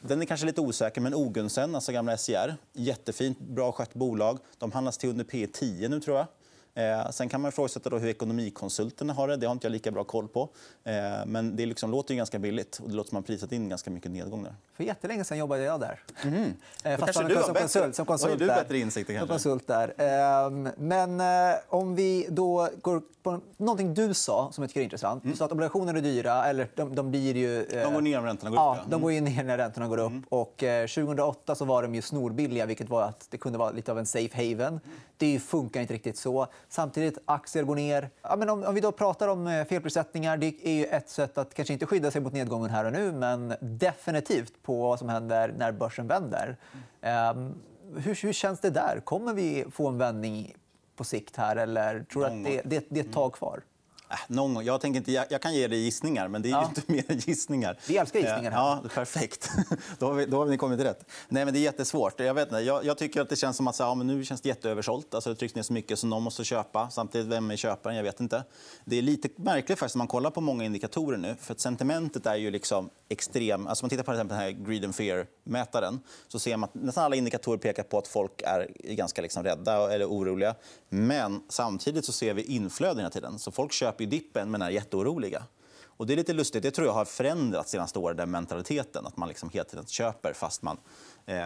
den 0.00 0.22
är 0.22 0.26
kanske 0.26 0.46
lite 0.46 0.60
osäker, 0.60 1.00
men 1.00 1.14
Ogunsen, 1.14 1.74
alltså 1.74 1.92
gamla 1.92 2.16
SJR, 2.16 2.56
jättefint, 2.72 3.38
bra 3.38 3.72
skött 3.72 3.94
bolag. 3.94 4.38
De 4.58 4.72
handlas 4.72 4.98
till 4.98 5.10
under 5.10 5.24
P 5.24 5.46
10 5.46 5.88
nu, 5.88 6.00
tror 6.00 6.16
jag. 6.16 6.26
Eh, 6.76 7.10
sen 7.10 7.28
kan 7.28 7.40
man 7.40 7.48
ifrågasätta 7.48 7.90
då 7.90 7.98
hur 7.98 8.08
ekonomikonsulterna 8.08 9.12
har 9.12 9.28
det. 9.28 9.36
Det 9.36 9.46
har 9.46 9.52
inte 9.52 9.66
jag 9.66 9.72
lika 9.72 9.90
bra 9.90 10.04
koll 10.04 10.28
på. 10.28 10.48
Eh, 10.84 10.94
men 11.26 11.56
det 11.56 11.66
liksom 11.66 11.90
låter 11.90 12.14
ju 12.14 12.18
ganska 12.18 12.38
billigt 12.38 12.78
och 12.82 12.88
det 12.88 12.94
låter 12.94 13.08
som 13.08 13.16
man 13.16 13.22
prisat 13.22 13.52
in 13.52 13.68
ganska 13.68 13.90
mycket 13.90 14.10
nedgång 14.10 14.42
där. 14.42 14.54
För 14.76 14.84
jättelänge 14.84 15.24
sen 15.24 15.38
jobbade 15.38 15.62
jag 15.62 15.80
där. 15.80 16.00
Mm. 16.22 16.54
Eh, 16.84 16.98
kanske 16.98 17.24
du 17.24 17.34
som, 17.34 17.54
konsult, 17.54 17.94
som 17.94 18.06
konsult. 18.06 18.32
Har 18.32 18.38
du 18.38 18.46
bättre 18.46 18.78
insikt? 18.78 19.18
Som 19.18 19.28
konsult 19.28 19.66
där. 19.66 19.94
Eh, 19.96 20.72
men 20.76 21.20
eh, 21.20 21.56
om 21.68 21.94
vi 21.94 22.26
då 22.30 22.68
går 22.82 23.02
på 23.22 23.40
någonting 23.56 23.94
du 23.94 24.14
sa 24.14 24.48
som 24.52 24.62
jag 24.62 24.70
tycker 24.70 24.80
är 24.80 24.84
intressant. 24.84 25.24
Mm. 25.24 25.32
Du 25.32 25.38
sa 25.38 25.44
att 25.44 25.52
obligationer 25.52 25.94
är 25.94 26.00
dyra. 26.00 26.44
Eller 26.44 26.68
de, 26.74 26.94
de 26.94 27.10
blir 27.10 27.36
ju, 27.36 27.62
eh, 27.62 27.82
de 27.82 27.94
går 27.94 28.00
ner 28.00 28.18
om 28.18 28.24
räntorna 28.24 28.50
går 28.50 28.58
ja, 28.58 28.72
upp. 28.72 28.82
Ja. 28.84 28.90
De 28.90 29.02
går 29.02 29.12
ju 29.12 29.20
ner 29.20 29.44
när 29.44 29.58
räntorna 29.58 29.88
går 29.88 29.98
upp. 29.98 30.10
Mm. 30.10 30.24
Och, 30.28 30.64
2008 30.94 31.54
så 31.54 31.64
var 31.64 31.82
de 31.82 31.94
ju 31.94 32.02
snorbilliga, 32.02 32.66
vilket 32.66 32.88
var 32.88 33.02
att 33.02 33.26
det 33.30 33.38
kunde 33.38 33.58
vara 33.58 33.70
lite 33.70 33.92
av 33.92 33.98
en 33.98 34.06
safe 34.06 34.36
haven. 34.36 34.80
Det 35.16 35.38
funkar 35.38 35.80
inte 35.80 35.94
riktigt 35.94 36.18
så. 36.18 36.46
Samtidigt, 36.68 37.18
aktier 37.24 37.64
går 37.64 37.76
ner. 37.76 38.10
Ja, 38.22 38.36
men 38.36 38.50
om, 38.50 38.64
om 38.64 38.74
vi 38.74 38.80
då 38.80 38.92
pratar 38.92 39.28
om 39.28 39.46
eh, 39.46 39.64
felprissättningar, 39.64 40.36
det 40.36 40.54
är 40.62 40.72
ju 40.72 40.84
ett 40.84 41.08
sätt 41.08 41.38
att 41.38 41.54
kanske 41.54 41.72
inte 41.72 41.86
skydda 41.86 42.10
sig 42.10 42.20
mot 42.20 42.32
nedgången 42.32 42.70
här 42.70 42.84
och 42.84 42.92
nu, 42.92 43.12
men 43.12 43.54
definitivt 43.60 44.62
på 44.62 44.82
vad 44.82 44.98
som 44.98 45.08
händer 45.08 45.54
när 45.58 45.72
börsen 45.72 46.06
vänder. 46.06 46.56
Um, 47.02 47.54
hur, 47.96 48.22
hur 48.22 48.32
känns 48.32 48.60
det 48.60 48.70
där? 48.70 49.00
Kommer 49.04 49.34
vi 49.34 49.64
få 49.72 49.88
en 49.88 49.98
vändning 49.98 50.54
på 50.96 51.04
sikt 51.04 51.36
här 51.36 51.56
eller 51.56 52.02
tror 52.12 52.22
du 52.22 52.28
att 52.28 52.44
det, 52.44 52.62
det, 52.64 52.86
det 52.88 53.00
är 53.00 53.04
ett 53.04 53.12
tag 53.12 53.32
kvar? 53.32 53.62
Äh, 54.10 54.16
någon 54.28 54.54
gång. 54.54 54.64
Jag, 54.64 54.80
tänker 54.80 54.98
inte, 54.98 55.12
jag, 55.12 55.26
jag, 55.30 55.42
kan 55.42 55.54
ge 55.54 55.68
dig 55.68 55.78
gissningar, 55.78 56.28
men 56.28 56.42
det 56.42 56.48
är 56.48 56.50
ja. 56.50 56.64
inte 56.68 56.82
mer 56.86 57.04
än 57.08 57.18
gissningar. 57.18 57.78
Vi 57.88 57.96
älskar 57.96 58.20
gissningar. 58.20 58.50
Här. 58.50 58.58
Ja, 58.58 58.82
perfekt. 58.94 59.50
då, 59.98 60.06
har 60.06 60.14
vi, 60.14 60.26
då 60.26 60.38
har 60.38 60.46
ni 60.46 60.56
kommit 60.56 60.80
rätt. 60.80 61.04
Nej, 61.28 61.44
men 61.44 61.54
det 61.54 61.60
är 61.60 61.62
jättesvårt. 61.62 62.20
Jag, 62.20 62.34
vet 62.34 62.48
inte, 62.48 62.60
jag, 62.60 62.84
jag 62.84 62.98
tycker 62.98 63.20
att 63.20 63.28
det 63.28 63.36
känns 63.36 63.56
som 63.56 63.68
att 63.68 63.78
ja, 63.78 63.94
men 63.94 64.06
nu 64.06 64.24
känns 64.24 64.40
det 64.40 64.48
jätteöversålt. 64.48 65.14
Alltså, 65.14 65.30
det 65.30 65.36
trycks 65.36 65.54
ner 65.54 65.62
så 65.62 65.72
mycket 65.72 65.98
som 65.98 66.10
någon 66.10 66.22
måste 66.22 66.44
köpa. 66.44 66.90
Samtidigt, 66.90 67.26
vem 67.26 67.50
är 67.50 67.56
köparen? 67.56 67.96
Jag 67.96 68.02
vet 68.02 68.20
inte. 68.20 68.44
Det 68.84 68.96
är 68.96 69.02
lite 69.02 69.28
märkligt 69.36 69.78
faktiskt, 69.78 69.94
om 69.94 69.98
man 69.98 70.08
kollar 70.08 70.30
på 70.30 70.40
många 70.40 70.64
indikatorer 70.64 71.18
nu. 71.18 71.36
För 71.40 71.54
sentimentet 71.54 72.26
är 72.26 72.36
ju 72.36 72.50
liksom 72.50 72.90
extrem. 73.08 73.66
Alltså, 73.66 73.82
om 73.82 73.86
man 73.86 73.90
tittar 73.90 74.02
på 74.02 74.12
den 74.12 74.30
här 74.30 74.50
Greed 74.50 74.84
and 74.84 74.94
Fear-mätaren 74.94 76.00
så 76.28 76.38
ser 76.38 76.56
man 76.56 76.68
att 76.68 76.74
nästan 76.74 77.04
alla 77.04 77.16
indikatorer 77.16 77.58
pekar 77.58 77.82
på 77.82 77.98
att 77.98 78.08
folk 78.08 78.42
är 78.42 78.70
ganska 78.82 79.22
liksom 79.22 79.42
rädda 79.42 79.92
eller 79.94 80.06
oroliga. 80.06 80.54
Men 80.88 81.42
samtidigt 81.48 82.04
så 82.04 82.12
ser 82.12 82.34
vi 82.34 82.42
inflöden 82.42 82.98
hela 82.98 83.10
tiden. 83.10 83.38
Så 83.38 83.50
folk 83.50 83.72
köper 83.72 83.95
ju 84.04 84.10
dippen 84.10 84.50
men 84.50 84.62
är 84.62 84.70
jätteoroliga. 84.70 85.42
Och 85.86 86.06
det 86.06 86.14
är 86.14 86.16
lite 86.16 86.32
lustigt. 86.32 86.62
Det 86.62 86.70
tror 86.70 86.86
jag 86.86 86.94
har 86.94 87.04
förändrats 87.04 87.70
senaste 87.70 87.98
åren, 87.98 88.16
den 88.16 88.30
mentaliteten. 88.30 89.06
Att 89.06 89.16
man 89.16 89.28
liksom 89.28 89.50
hela 89.50 89.64
tiden 89.64 89.86
köper 89.86 90.32
fast 90.32 90.62
man 90.62 90.76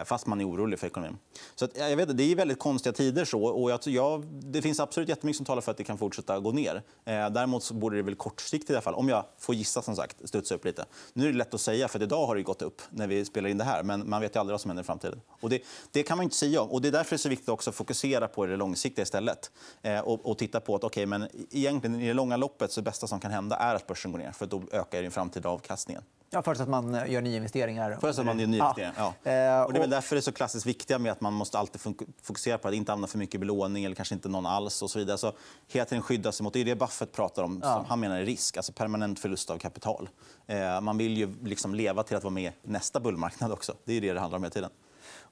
fast 0.05 0.27
man 0.27 0.41
är 0.41 0.49
orolig 0.49 0.79
för 0.79 0.87
ekonomin. 0.87 1.17
Så 1.55 1.65
att, 1.65 1.77
jag 1.77 1.97
vet, 1.97 2.17
det 2.17 2.23
är 2.31 2.35
väldigt 2.35 2.59
konstiga 2.59 2.93
tider. 2.93 3.25
så. 3.25 3.43
Och 3.43 3.71
jag, 3.71 3.79
jag, 3.85 4.25
det 4.25 4.61
finns 4.61 4.79
absolut 4.79 5.09
jättemycket 5.09 5.37
som 5.37 5.45
talar 5.45 5.61
för 5.61 5.71
att 5.71 5.77
det 5.77 5.83
kan 5.83 5.97
fortsätta 5.97 6.39
gå 6.39 6.51
ner. 6.51 6.83
Eh, 7.05 7.29
däremot 7.29 7.63
så 7.63 7.73
borde 7.73 7.95
det 7.95 8.03
väl 8.03 8.15
kortsiktigt 8.15 8.69
i 8.69 8.73
alla 8.73 8.81
fall, 8.81 8.93
om 8.93 9.09
jag 9.09 9.25
får 9.37 9.55
gissa, 9.55 9.81
som 9.81 9.95
sagt, 9.95 10.29
studsa 10.29 10.55
upp 10.55 10.65
lite. 10.65 10.85
Nu 11.13 11.27
är 11.27 11.31
det 11.31 11.37
lätt 11.37 11.53
att 11.53 11.61
säga, 11.61 11.87
för 11.87 12.03
idag 12.03 12.27
har 12.27 12.35
det 12.35 12.43
gått 12.43 12.61
upp 12.61 12.81
när 12.89 13.07
vi 13.07 13.25
spelar 13.25 13.49
in 13.49 13.57
det 13.57 13.63
här. 13.63 13.83
Men 13.83 14.09
man 14.09 14.21
vet 14.21 14.35
ju 14.35 14.39
aldrig 14.39 14.53
vad 14.53 14.61
som 14.61 14.69
händer 14.69 14.83
i 14.83 14.85
framtiden. 14.85 15.21
Och 15.41 15.49
det, 15.49 15.61
det 15.91 16.03
kan 16.03 16.17
man 16.17 16.23
inte 16.23 16.35
säga 16.35 16.61
om. 16.61 16.71
Och 16.71 16.81
det 16.81 16.87
är 16.87 16.91
därför 16.91 17.09
det 17.09 17.15
är 17.15 17.17
så 17.17 17.29
viktigt 17.29 17.49
också 17.49 17.69
att 17.69 17.75
fokusera 17.75 18.27
på 18.27 18.45
det 18.45 18.55
långsiktiga 18.55 19.03
istället. 19.03 19.51
Eh, 19.81 19.99
och, 19.99 20.25
och, 20.25 20.37
titta 20.37 20.59
på 20.59 20.75
att 20.75 20.83
okay, 20.83 21.05
men 21.05 21.27
egentligen 21.51 22.01
i 22.01 22.07
det 22.07 22.13
långa 22.13 22.37
loppet 22.37 22.71
så 22.71 22.81
det 22.81 22.85
bästa 22.85 23.07
som 23.07 23.19
kan 23.19 23.31
hända 23.31 23.55
är 23.55 23.75
att 23.75 23.87
börsen 23.87 24.11
går 24.11 24.19
ner. 24.19 24.31
För 24.31 24.45
då 24.45 24.61
ökar 24.71 25.01
den 25.01 25.11
framtida 25.11 25.49
avkastningen. 25.49 26.03
Ja, 26.33 26.41
förutsatt 26.41 26.63
att 26.63 26.69
man 26.69 26.95
eh, 26.95 27.11
gör 27.11 27.21
nyinvesteringar. 27.21 27.97
Förutsatt 28.01 28.19
att 28.19 28.25
man 28.25 28.39
gör 28.39 28.47
nyinvesteringar, 28.47 28.93
ja. 28.97 29.13
ja. 29.23 29.70
Och 29.71 29.73
det 29.73 29.79
är 29.79 29.81
väl 29.81 29.89
därför 29.89 30.15
det 30.15 30.19
är 30.19 30.21
så 30.21 30.31
klassiskt 30.31 30.65
viktiga 30.65 30.99
med 30.99 31.11
att 31.11 31.21
man 31.21 31.33
måste 31.33 31.57
alltid 31.59 31.81
fokusera 32.21 32.57
på 32.57 32.67
att 32.67 32.73
inte 32.73 32.91
använda 32.91 33.07
för 33.07 33.17
mycket 33.17 33.39
belåning 33.39 33.85
eller 33.85 33.95
kanske 33.95 34.15
inte 34.15 34.29
någon 34.29 34.45
alls. 34.45 34.81
och 34.81 34.91
så 34.91 34.99
vidare. 34.99 35.17
Så 35.17 35.33
hela 35.67 35.85
tiden 35.85 36.01
skydda 36.01 36.31
sig 36.31 36.43
mot... 36.43 36.53
Det 36.53 36.59
är 36.59 36.65
det 36.65 36.75
Buffett 36.75 37.11
pratar 37.11 37.43
om, 37.43 37.59
ja. 37.63 37.73
som 37.73 37.85
han 37.85 37.99
menar 37.99 38.19
är 38.19 38.25
risk. 38.25 38.57
Alltså 38.57 38.73
permanent 38.73 39.19
förlust 39.19 39.49
av 39.49 39.57
kapital. 39.57 40.09
Eh, 40.47 40.81
man 40.81 40.97
vill 40.97 41.17
ju 41.17 41.33
liksom 41.43 41.75
leva 41.75 42.03
till 42.03 42.17
att 42.17 42.23
vara 42.23 42.33
med 42.33 42.51
i 42.63 42.71
nästa 42.71 42.99
bullmarknad 42.99 43.51
också. 43.51 43.73
Det 43.85 43.93
är 43.93 44.01
det 44.01 44.13
det 44.13 44.19
handlar 44.19 44.37
om 44.37 44.43
hela 44.43 44.53
tiden. 44.53 44.69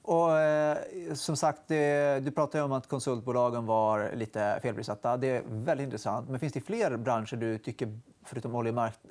Och, 0.02 0.38
eh, 0.38 0.78
som 1.14 1.36
sagt, 1.36 1.62
det, 1.66 2.20
du 2.24 2.30
pratade 2.30 2.64
om 2.64 2.72
att 2.72 2.88
konsultbolagen 2.88 3.66
var 3.66 4.12
lite 4.14 4.58
felprissatta. 4.62 5.16
Det 5.16 5.28
är 5.28 5.42
väldigt 5.46 5.84
intressant. 5.84 6.28
Men 6.28 6.40
finns 6.40 6.52
det 6.52 6.60
fler 6.60 6.96
branscher 6.96 7.36
du 7.36 7.58
tycker, 7.58 7.98
förutom 8.24 8.54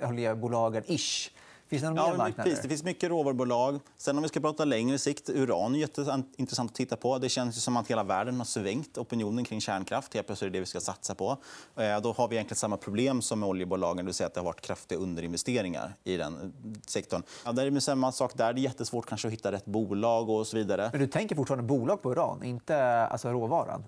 oljebolagen, 0.02 0.84
ish, 0.88 1.32
Finns 1.70 1.82
det 1.82 1.90
några 1.90 2.10
ja, 2.10 2.24
mer 2.24 2.44
Precis, 2.44 2.62
det 2.62 2.68
finns 2.68 2.84
mycket 2.84 3.10
råvarubolag. 3.10 3.80
Sen 3.98 4.18
om 4.18 4.24
vi 4.24 4.30
ska 4.30 4.40
prata 4.40 4.66
längre 4.66 4.98
sikt, 4.98 5.30
uran 5.30 5.76
är 5.76 5.80
jätteintressant 5.80 6.72
att 6.72 6.76
titta 6.76 6.96
på. 6.96 7.18
Det 7.18 7.30
känns 7.30 7.64
som 7.64 7.78
att 7.78 7.88
hela 7.88 8.04
världen 8.04 8.38
har 8.38 8.46
svängt 8.46 8.98
opinionen 8.98 9.46
kring 9.46 9.62
kärnkraft. 9.62 10.14
Helt 10.14 10.28
plötsligt 10.28 10.48
är 10.48 10.52
det 10.52 10.58
det 10.58 10.60
vi 10.60 10.66
ska 10.66 10.80
satsa 10.80 11.16
på. 11.16 11.38
Eh, 11.76 12.02
då 12.02 12.12
har 12.12 12.28
vi 12.28 12.36
egentligen 12.36 12.56
samma 12.56 12.78
problem 12.78 13.22
som 13.22 13.40
med 13.40 13.50
oljebolagen, 13.50 14.06
det 14.06 14.12
vill 14.12 14.26
att 14.26 14.34
det 14.34 14.40
har 14.40 14.46
varit 14.46 14.62
kraftiga 14.62 15.00
underinvesteringar 15.00 15.96
i 16.04 16.18
den 16.18 16.54
sektorn. 16.88 17.24
Ja, 17.46 17.52
där 17.52 17.66
är 17.66 17.72
det 17.72 17.82
samma 17.82 18.12
sak 18.12 18.32
där. 18.36 18.54
Det 18.54 18.60
är 18.60 18.64
jättesvårt 18.64 19.06
kanske 19.06 19.28
att 19.28 19.34
hitta 19.34 19.52
rätt 19.52 19.66
bolag 19.66 20.30
och 20.30 20.48
så 20.48 20.58
vidare. 20.58 20.90
Men 20.92 21.02
du 21.02 21.08
tänker 21.08 21.36
fortfarande 21.36 21.64
bolag 21.64 22.02
på 22.02 22.12
uran, 22.12 22.44
inte 22.44 23.08
alltså 23.08 23.30
råvaran? 23.30 23.84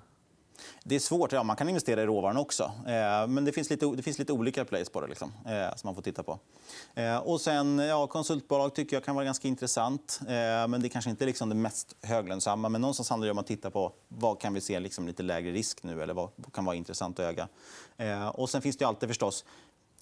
Det 0.84 0.96
är 0.96 1.00
svårt. 1.00 1.32
Ja, 1.32 1.44
man 1.44 1.56
kan 1.56 1.70
investera 1.70 2.02
i 2.02 2.06
råvaran 2.06 2.38
också. 2.38 2.64
Eh, 2.64 3.28
men 3.28 3.46
det 3.46 3.52
finns, 3.52 3.70
lite, 3.70 3.86
det 3.86 4.04
finns 4.04 4.20
lite 4.20 4.34
olika 4.34 4.66
plays 4.66 4.90
på 4.90 5.02
det 5.02 5.08
liksom, 5.08 5.34
eh, 5.46 5.76
som 5.76 5.88
man 5.88 5.96
får 5.96 6.02
titta 6.02 6.24
på. 6.24 6.40
Eh, 6.94 7.18
och 7.18 7.42
sen, 7.42 7.80
ja, 7.80 8.08
konsultbolag 8.08 8.76
tycker 8.76 8.96
jag 8.96 9.04
kan 9.04 9.16
vara 9.16 9.26
ganska 9.26 9.48
intressant. 9.48 10.20
Eh, 10.22 10.68
men 10.68 10.72
det 10.82 10.88
är 10.88 10.90
kanske 10.90 11.10
inte 11.10 11.26
liksom 11.26 11.50
det 11.50 11.56
mest 11.56 11.96
höglönsamma. 12.02 12.70
Men 12.70 12.82
någonstans 12.82 13.10
handlar 13.10 13.26
det 13.26 13.32
om 13.32 13.38
att 13.38 13.48
titta 13.48 13.72
på 13.72 13.92
vad 14.08 14.40
kan 14.40 14.54
vi 14.54 14.62
se 14.62 14.80
liksom 14.80 15.08
lite 15.08 15.24
lägre 15.24 15.52
risk 15.52 15.84
nu 15.84 16.04
eller 16.04 16.14
vad 16.14 16.30
kan 16.54 16.66
vara 16.66 16.76
intressant 16.76 17.20
att 17.20 17.26
öga? 17.26 17.48
Eh, 17.98 18.28
och 18.28 18.50
sen 18.50 18.62
finns 18.62 18.78
det 18.78 18.86
alltid 18.86 19.10
förstås 19.10 19.46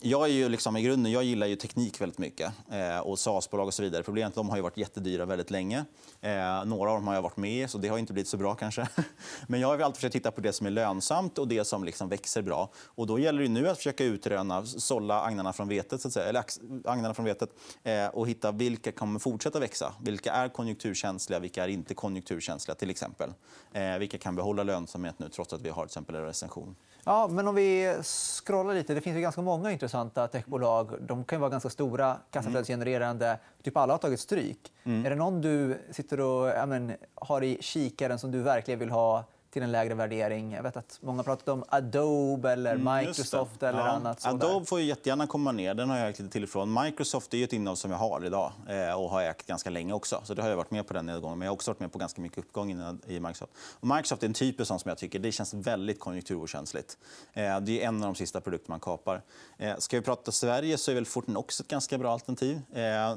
jag 0.01 0.23
är 0.23 0.33
ju 0.33 0.49
liksom, 0.49 0.77
i 0.77 0.81
grunden, 0.81 1.11
jag 1.11 1.23
gillar 1.23 1.47
ju 1.47 1.55
teknik 1.55 2.01
väldigt 2.01 2.17
mycket. 2.17 2.53
Eh, 2.71 2.99
och 2.99 3.19
SAS-bolag 3.19 3.67
och 3.67 3.73
så 3.73 3.83
vidare. 3.83 4.03
Problemet 4.03 4.27
är 4.27 4.31
att 4.31 4.35
de 4.35 4.49
har 4.49 4.55
ju 4.55 4.61
varit 4.61 4.77
jättedyra 4.77 5.25
väldigt 5.25 5.51
länge. 5.51 5.85
Eh, 6.21 6.65
några 6.65 6.89
av 6.89 6.95
dem 6.95 7.07
har 7.07 7.13
jag 7.15 7.21
varit 7.21 7.37
med 7.37 7.63
i, 7.63 7.67
så 7.67 7.77
det 7.77 7.87
har 7.87 7.97
inte 7.97 8.13
blivit 8.13 8.27
så 8.27 8.37
bra 8.37 8.55
kanske. 8.55 8.87
Men 9.47 9.59
jag 9.59 9.67
har 9.67 9.79
alltid 9.79 9.95
försökt 9.95 10.13
titta 10.13 10.31
på 10.31 10.41
det 10.41 10.53
som 10.53 10.67
är 10.67 10.71
lönsamt 10.71 11.37
och 11.37 11.47
det 11.47 11.65
som 11.65 11.83
liksom 11.83 12.09
växer 12.09 12.41
bra. 12.41 12.69
Och 12.75 13.07
då 13.07 13.19
gäller 13.19 13.41
det 13.41 13.49
nu 13.49 13.69
att 13.69 13.77
försöka 13.77 14.03
utröna, 14.03 14.65
sålla 14.65 15.21
agnarna 15.21 15.53
från 15.53 15.67
vetet, 15.67 16.01
så 16.01 16.07
att 16.07 16.13
säga, 16.13 16.25
eller 16.29 16.43
agnarna 16.85 17.13
från 17.13 17.25
vetet 17.25 17.49
eh, 17.83 18.07
och 18.07 18.29
hitta 18.29 18.51
vilka 18.51 18.91
kommer 18.91 19.19
fortsätta 19.19 19.59
växa. 19.59 19.93
Vilka 20.01 20.31
är 20.31 20.49
konjunkturkänsliga, 20.49 21.39
vilka 21.39 21.63
är 21.63 21.67
inte 21.67 21.93
konjunkturkänsliga 21.93 22.75
till 22.75 22.89
exempel. 22.89 23.33
Eh, 23.73 23.97
vilka 23.97 24.17
kan 24.17 24.35
behålla 24.35 24.63
lönsamhet 24.63 25.19
nu 25.19 25.29
trots 25.29 25.53
att 25.53 25.61
vi 25.61 25.69
har 25.69 25.83
till 25.83 25.89
exempel 25.89 26.15
en 26.15 26.25
recension. 26.25 26.75
Ja, 27.03 27.27
men 27.27 27.47
om 27.47 27.55
vi 27.55 27.97
scrollar 28.03 28.73
lite. 28.73 28.93
Det 28.93 29.01
finns 29.01 29.17
ju 29.17 29.21
ganska 29.21 29.41
många 29.41 29.71
intressanta 29.71 30.27
techbolag. 30.27 30.91
De 31.01 31.23
kan 31.23 31.39
vara 31.41 31.49
ganska 31.49 31.69
stora, 31.69 32.17
kassaflödesgenererande. 32.31 33.37
Typ 33.63 33.77
alla 33.77 33.93
har 33.93 33.97
tagit 33.97 34.19
stryk. 34.19 34.73
Mm. 34.83 35.05
Är 35.05 35.09
det 35.09 35.15
någon 35.15 35.41
du 35.41 35.77
sitter 35.91 36.19
och 36.19 36.69
men, 36.69 36.93
har 37.15 37.43
i 37.43 37.57
kikaren 37.61 38.19
som 38.19 38.31
du 38.31 38.41
verkligen 38.41 38.79
vill 38.79 38.89
ha 38.89 39.23
till 39.51 39.63
en 39.63 39.71
lägre 39.71 39.93
värdering. 39.93 40.51
Jag 40.51 40.63
vet 40.63 40.77
att 40.77 40.99
många 41.01 41.17
har 41.17 41.23
pratat 41.23 41.47
om 41.47 41.63
Adobe 41.69 42.51
eller 42.51 42.75
mm, 42.75 42.97
Microsoft 42.97 43.63
eller 43.63 43.79
ja. 43.79 43.87
annat. 43.87 44.21
Sådär. 44.21 44.47
Adobe 44.47 44.65
får 44.65 44.79
ju 44.79 44.85
jättegärna 44.85 45.27
komma 45.27 45.51
ner. 45.51 45.73
Den 45.73 45.89
har 45.89 45.97
jag 45.97 46.09
ägt 46.09 46.19
lite 46.19 46.31
till 46.31 46.43
ifrån. 46.43 46.83
Microsoft 46.83 47.33
är 47.33 47.43
ett 47.43 47.53
innehav 47.53 47.75
som 47.75 47.91
jag 47.91 47.97
har 47.97 48.25
idag 48.25 48.51
eh, 48.67 49.01
och 49.01 49.09
har 49.09 49.21
ägt 49.21 49.47
ganska 49.47 49.69
länge 49.69 49.93
också. 49.93 50.21
Så 50.23 50.33
det 50.33 50.41
har 50.41 50.49
jag 50.49 50.57
varit 50.57 50.71
med 50.71 50.87
på 50.87 50.93
den 50.93 51.05
nedgången. 51.05 51.39
Men 51.39 51.45
jag 51.45 51.51
har 51.51 51.55
också 51.55 51.71
varit 51.71 51.79
med 51.79 51.91
på 51.91 51.99
ganska 51.99 52.21
mycket 52.21 52.37
uppgång 52.37 52.71
i 53.07 53.19
Microsoft. 53.19 53.53
Och 53.79 53.87
Microsoft 53.87 54.23
är 54.23 54.27
en 54.27 54.33
typ 54.33 54.67
som 54.67 54.79
jag 54.83 54.97
tycker 54.97 55.19
det 55.19 55.31
känns 55.31 55.53
väldigt 55.53 55.99
konjunkturokänsligt. 55.99 56.97
Eh, 57.33 57.59
det 57.59 57.83
är 57.83 57.87
en 57.87 57.95
av 57.95 58.01
de 58.01 58.15
sista 58.15 58.41
produkter 58.41 58.71
man 58.71 58.79
kapar. 58.79 59.21
Eh, 59.57 59.77
ska 59.77 59.97
vi 59.97 60.03
prata 60.03 60.31
Sverige 60.31 60.77
så 60.77 60.91
är 60.91 60.95
väl 60.95 61.05
Fortnox 61.05 61.59
ett 61.59 61.67
ganska 61.67 61.97
bra 61.97 62.13
alternativ. 62.13 62.61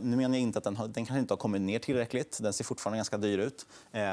nu 0.01 0.17
menar 0.17 0.35
jag 0.35 0.41
inte 0.41 0.59
att 0.59 0.65
den, 0.65 0.77
har, 0.77 0.89
den 0.89 1.07
kanske 1.07 1.19
inte 1.19 1.35
har 1.35 1.39
kommit 1.39 1.63
ner 1.63 1.79
tillräckligt. 1.79 2.39
Den 2.43 2.53
ser 2.53 2.65
fortfarande 2.65 2.99
ganska 2.99 3.17
dyr 3.17 3.39
ut. 3.39 3.67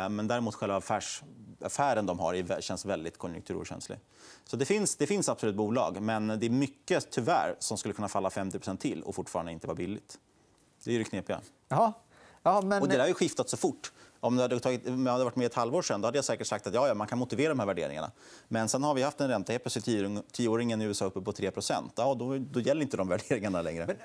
men 0.09 0.27
däremot 0.27 0.55
själva 0.55 0.75
affärs 0.75 1.23
affären 1.61 2.05
de 2.05 2.19
har 2.19 2.61
känns 2.61 2.85
väldigt 2.85 3.17
konjunkturokänslig. 3.17 3.99
Så 4.45 4.57
det 4.57 4.65
finns, 4.65 4.95
det 4.95 5.07
finns 5.07 5.29
absolut 5.29 5.55
bolag, 5.55 6.01
men 6.01 6.27
det 6.27 6.45
är 6.45 6.49
mycket 6.49 7.11
tyvärr 7.11 7.55
som 7.59 7.77
skulle 7.77 7.93
kunna 7.93 8.07
falla 8.07 8.29
50% 8.29 8.77
till 8.77 9.03
och 9.03 9.15
fortfarande 9.15 9.51
inte 9.51 9.67
vara 9.67 9.75
billigt. 9.75 10.19
Det 10.83 10.95
är 10.95 10.99
det 10.99 11.03
knepiga. 11.03 11.41
Jaha. 11.67 11.93
Ja, 12.43 12.61
men... 12.61 12.81
Och 12.81 12.87
det 12.87 12.93
där 12.93 12.99
har 12.99 13.07
ju 13.07 13.13
skiftat 13.13 13.49
så 13.49 13.57
fort. 13.57 13.91
Om 14.19 14.35
det 14.35 14.41
hade, 14.41 14.59
tagit, 14.59 14.87
om 14.87 15.05
hade 15.07 15.23
varit 15.23 15.35
med 15.35 15.45
ett 15.45 15.53
halvår 15.53 15.81
sen, 15.81 16.01
då 16.01 16.07
hade 16.07 16.17
jag 16.17 16.25
säkert 16.25 16.47
sagt 16.47 16.67
att 16.67 16.73
ja, 16.73 16.87
ja, 16.87 16.93
man 16.93 17.07
kan 17.07 17.17
motivera 17.17 17.49
de 17.49 17.59
här 17.59 17.65
värderingarna. 17.65 18.11
Men 18.47 18.69
sen 18.69 18.83
har 18.83 18.93
vi 18.93 19.01
haft 19.01 19.21
en 19.21 19.27
ränta, 19.27 19.51
helt 19.51 19.63
plötsligt 19.63 20.31
tioåringen 20.31 20.81
i 20.81 20.85
USA 20.85 21.05
uppe 21.05 21.21
på 21.21 21.31
3 21.31 21.51
ja, 21.95 22.15
då, 22.15 22.37
då 22.37 22.59
gäller 22.59 22.81
inte 22.81 22.97
de 22.97 23.07
värderingarna 23.07 23.61
längre. 23.61 23.85
Men 23.85 23.95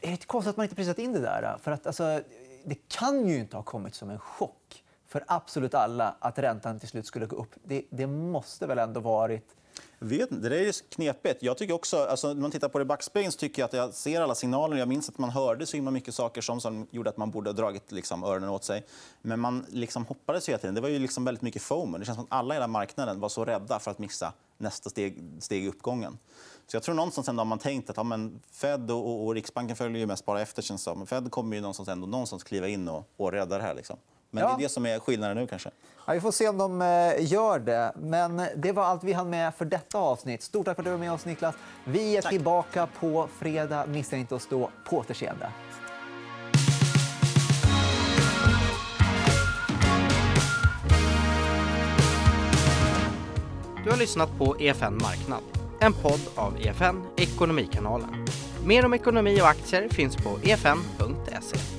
är 0.00 0.06
det 0.06 0.10
inte 0.10 0.26
konstigt 0.26 0.50
att 0.50 0.56
man 0.56 0.64
inte 0.64 0.76
prisat 0.76 0.98
in 0.98 1.12
det 1.12 1.20
där? 1.20 1.58
För 1.62 1.70
att, 1.70 1.86
alltså, 1.86 2.20
det 2.64 2.88
kan 2.88 3.28
ju 3.28 3.38
inte 3.38 3.56
ha 3.56 3.62
kommit 3.62 3.94
som 3.94 4.10
en 4.10 4.18
chock 4.18 4.84
för 5.12 5.24
absolut 5.26 5.74
alla 5.74 6.14
att 6.18 6.38
räntan 6.38 6.80
till 6.80 6.88
slut 6.88 7.06
skulle 7.06 7.26
gå 7.26 7.36
upp. 7.36 7.54
Det, 7.64 7.84
det 7.90 8.06
måste 8.06 8.66
väl 8.66 8.78
ändå 8.78 9.00
varit 9.00 9.56
vet 9.98 10.30
Det 10.30 10.48
där 10.48 10.50
är 10.50 10.90
knepigt. 10.90 11.42
Jag 11.42 11.58
tycker 11.58 11.74
också, 11.74 12.04
alltså, 12.04 12.28
när 12.28 12.40
man 12.40 12.50
tittar 12.50 12.68
på 12.68 12.78
det 12.78 12.82
i 12.82 12.84
backspegeln 12.84 13.32
tycker 13.32 13.62
jag 13.62 13.66
att 13.66 13.72
jag 13.72 13.94
ser 13.94 14.20
alla 14.20 14.34
signaler. 14.34 14.76
Jag 14.76 14.88
minns 14.88 15.08
att 15.08 15.18
man 15.18 15.30
hörde 15.30 15.66
så 15.66 15.76
himla 15.76 15.90
mycket 15.90 16.14
saker 16.14 16.40
som, 16.40 16.60
som 16.60 16.86
gjorde 16.90 17.10
att 17.10 17.16
man 17.16 17.30
borde 17.30 17.50
ha 17.50 17.54
dragit 17.54 17.92
liksom, 17.92 18.24
öronen 18.24 18.48
åt 18.48 18.64
sig. 18.64 18.84
Men 19.22 19.40
man 19.40 19.66
liksom 19.68 20.06
hoppades 20.06 20.48
hela 20.48 20.58
tiden. 20.58 20.74
Det 20.74 20.80
var 20.80 20.88
ju 20.88 20.98
liksom 20.98 21.24
väldigt 21.24 21.42
mycket 21.42 21.62
FOMO. 21.62 21.98
Det 21.98 22.04
känns 22.04 22.16
som 22.16 22.24
att 22.24 22.32
alla 22.32 22.54
i 22.54 22.56
hela 22.56 22.66
marknaden 22.66 23.20
var 23.20 23.28
så 23.28 23.44
rädda 23.44 23.78
för 23.78 23.90
att 23.90 23.98
missa 23.98 24.32
nästa 24.58 24.90
steg, 24.90 25.24
steg 25.38 25.64
i 25.64 25.68
uppgången. 25.68 26.18
Så 26.66 26.76
jag 26.76 26.82
tror 26.82 26.94
någonstans 26.94 27.28
ändå 27.28 27.40
har 27.40 27.46
man 27.46 27.58
tänkt 27.58 27.90
att 27.90 27.96
ja, 27.96 28.02
men 28.02 28.40
Fed 28.52 28.90
och, 28.90 29.26
och, 29.26 29.34
Riksbanken 29.34 29.76
följer 29.76 29.98
ju 29.98 30.06
mest 30.06 30.24
bara 30.24 30.40
efter. 30.40 30.62
Känns 30.62 30.84
det. 30.84 30.94
Men 30.94 31.06
Fed 31.06 31.30
kommer 31.30 31.56
ju 31.56 31.60
någonstans 31.60 31.88
ändå 31.88 32.06
någonstans 32.06 32.44
kliva 32.44 32.68
in 32.68 32.88
och, 32.88 33.08
och 33.16 33.32
rädda 33.32 33.58
det 33.58 33.64
här. 33.64 33.74
Liksom. 33.74 33.96
Men 34.34 34.42
ja. 34.42 34.48
det 34.48 34.62
är 34.62 34.62
det 34.62 34.68
som 34.68 34.86
är 34.86 34.98
skillnaden 34.98 35.36
nu 35.36 35.46
kanske. 35.46 35.70
Ja, 36.06 36.12
vi 36.12 36.20
får 36.20 36.32
se 36.32 36.48
om 36.48 36.58
de 36.58 36.82
eh, 36.82 37.32
gör 37.32 37.58
det. 37.58 37.92
Men 37.96 38.42
det 38.56 38.72
var 38.72 38.84
allt 38.84 39.04
vi 39.04 39.12
hann 39.12 39.30
med 39.30 39.54
för 39.54 39.64
detta 39.64 39.98
avsnitt. 39.98 40.42
Stort 40.42 40.64
tack 40.64 40.76
för 40.76 40.82
att 40.82 40.86
du 40.86 40.90
var 40.90 40.98
med 40.98 41.12
oss, 41.12 41.24
Niklas. 41.24 41.54
Vi 41.84 42.16
är 42.16 42.22
tack. 42.22 42.30
tillbaka 42.32 42.88
på 43.00 43.28
fredag. 43.38 43.86
Missa 43.86 44.16
inte 44.16 44.34
oss 44.34 44.46
då. 44.50 44.70
På 44.88 44.96
återseende. 44.96 45.48
Du 53.84 53.90
har 53.90 53.96
lyssnat 53.96 54.38
på 54.38 54.56
EFN 54.60 54.98
Marknad, 55.02 55.42
en 55.80 55.92
podd 55.92 56.20
av 56.34 56.60
EFN 56.60 57.02
Ekonomikanalen. 57.16 58.26
Mer 58.66 58.84
om 58.84 58.94
ekonomi 58.94 59.40
och 59.40 59.48
aktier 59.48 59.88
finns 59.88 60.16
på 60.16 60.38
efn.se. 60.42 61.71